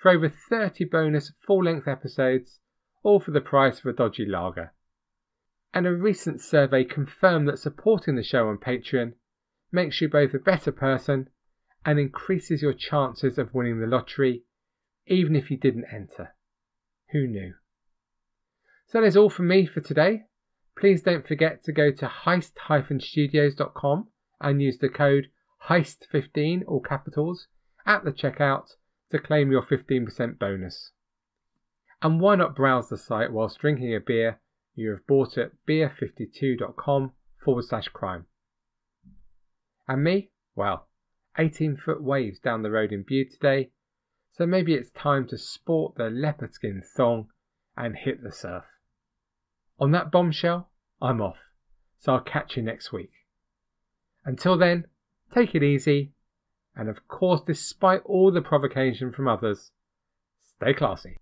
for 0.00 0.10
over 0.10 0.28
30 0.28 0.84
bonus 0.84 1.32
full-length 1.46 1.88
episodes, 1.88 2.60
all 3.02 3.20
for 3.20 3.30
the 3.30 3.40
price 3.40 3.78
of 3.78 3.86
a 3.86 3.92
dodgy 3.92 4.26
lager. 4.26 4.72
And 5.72 5.86
a 5.86 5.92
recent 5.92 6.40
survey 6.40 6.84
confirmed 6.84 7.48
that 7.48 7.58
supporting 7.58 8.16
the 8.16 8.22
show 8.22 8.48
on 8.48 8.58
Patreon 8.58 9.14
makes 9.70 10.00
you 10.00 10.08
both 10.08 10.34
a 10.34 10.38
better 10.38 10.72
person 10.72 11.28
and 11.84 11.98
increases 11.98 12.62
your 12.62 12.72
chances 12.72 13.38
of 13.38 13.54
winning 13.54 13.80
the 13.80 13.86
lottery, 13.86 14.44
even 15.06 15.36
if 15.36 15.50
you 15.50 15.56
didn't 15.56 15.86
enter. 15.92 16.34
Who 17.12 17.26
knew? 17.26 17.54
So 18.88 19.00
that 19.00 19.06
is 19.06 19.16
all 19.16 19.30
from 19.30 19.48
me 19.48 19.66
for 19.66 19.80
today. 19.80 20.24
Please 20.76 21.02
don't 21.02 21.26
forget 21.26 21.64
to 21.64 21.72
go 21.72 21.90
to 21.90 22.06
heist-studios.com 22.06 24.08
and 24.40 24.62
use 24.62 24.78
the 24.78 24.88
code 24.88 25.28
HEIST15, 25.68 26.62
all 26.66 26.80
capitals, 26.80 27.48
at 27.84 28.04
the 28.04 28.12
checkout 28.12 28.76
to 29.10 29.18
claim 29.18 29.50
your 29.50 29.62
15% 29.62 30.38
bonus. 30.38 30.92
And 32.02 32.20
why 32.20 32.36
not 32.36 32.56
browse 32.56 32.88
the 32.88 32.96
site 32.96 33.32
whilst 33.32 33.58
drinking 33.58 33.94
a 33.94 34.00
beer 34.00 34.40
you 34.74 34.90
have 34.90 35.06
bought 35.06 35.36
at 35.36 35.52
beer52.com 35.68 37.12
forward 37.44 37.64
slash 37.64 37.88
crime. 37.88 38.26
And 39.88 40.04
me? 40.04 40.30
Well, 40.54 40.88
18 41.36 41.76
foot 41.76 42.02
waves 42.02 42.38
down 42.38 42.62
the 42.62 42.70
road 42.70 42.92
in 42.92 43.02
Bude 43.02 43.30
today 43.32 43.70
so 44.38 44.46
maybe 44.46 44.72
it's 44.72 44.90
time 44.90 45.26
to 45.26 45.36
sport 45.36 45.96
the 45.96 46.08
leopard 46.08 46.54
skin 46.54 46.80
thong 46.96 47.26
and 47.76 47.96
hit 47.96 48.22
the 48.22 48.30
surf. 48.30 48.62
On 49.80 49.90
that 49.90 50.12
bombshell, 50.12 50.70
I'm 51.02 51.20
off, 51.20 51.38
so 51.98 52.14
I'll 52.14 52.20
catch 52.20 52.56
you 52.56 52.62
next 52.62 52.92
week. 52.92 53.10
Until 54.24 54.56
then, 54.56 54.84
take 55.34 55.56
it 55.56 55.64
easy, 55.64 56.12
and 56.76 56.88
of 56.88 57.08
course, 57.08 57.40
despite 57.44 58.02
all 58.04 58.30
the 58.30 58.40
provocation 58.40 59.12
from 59.12 59.26
others, 59.26 59.72
stay 60.56 60.72
classy. 60.72 61.18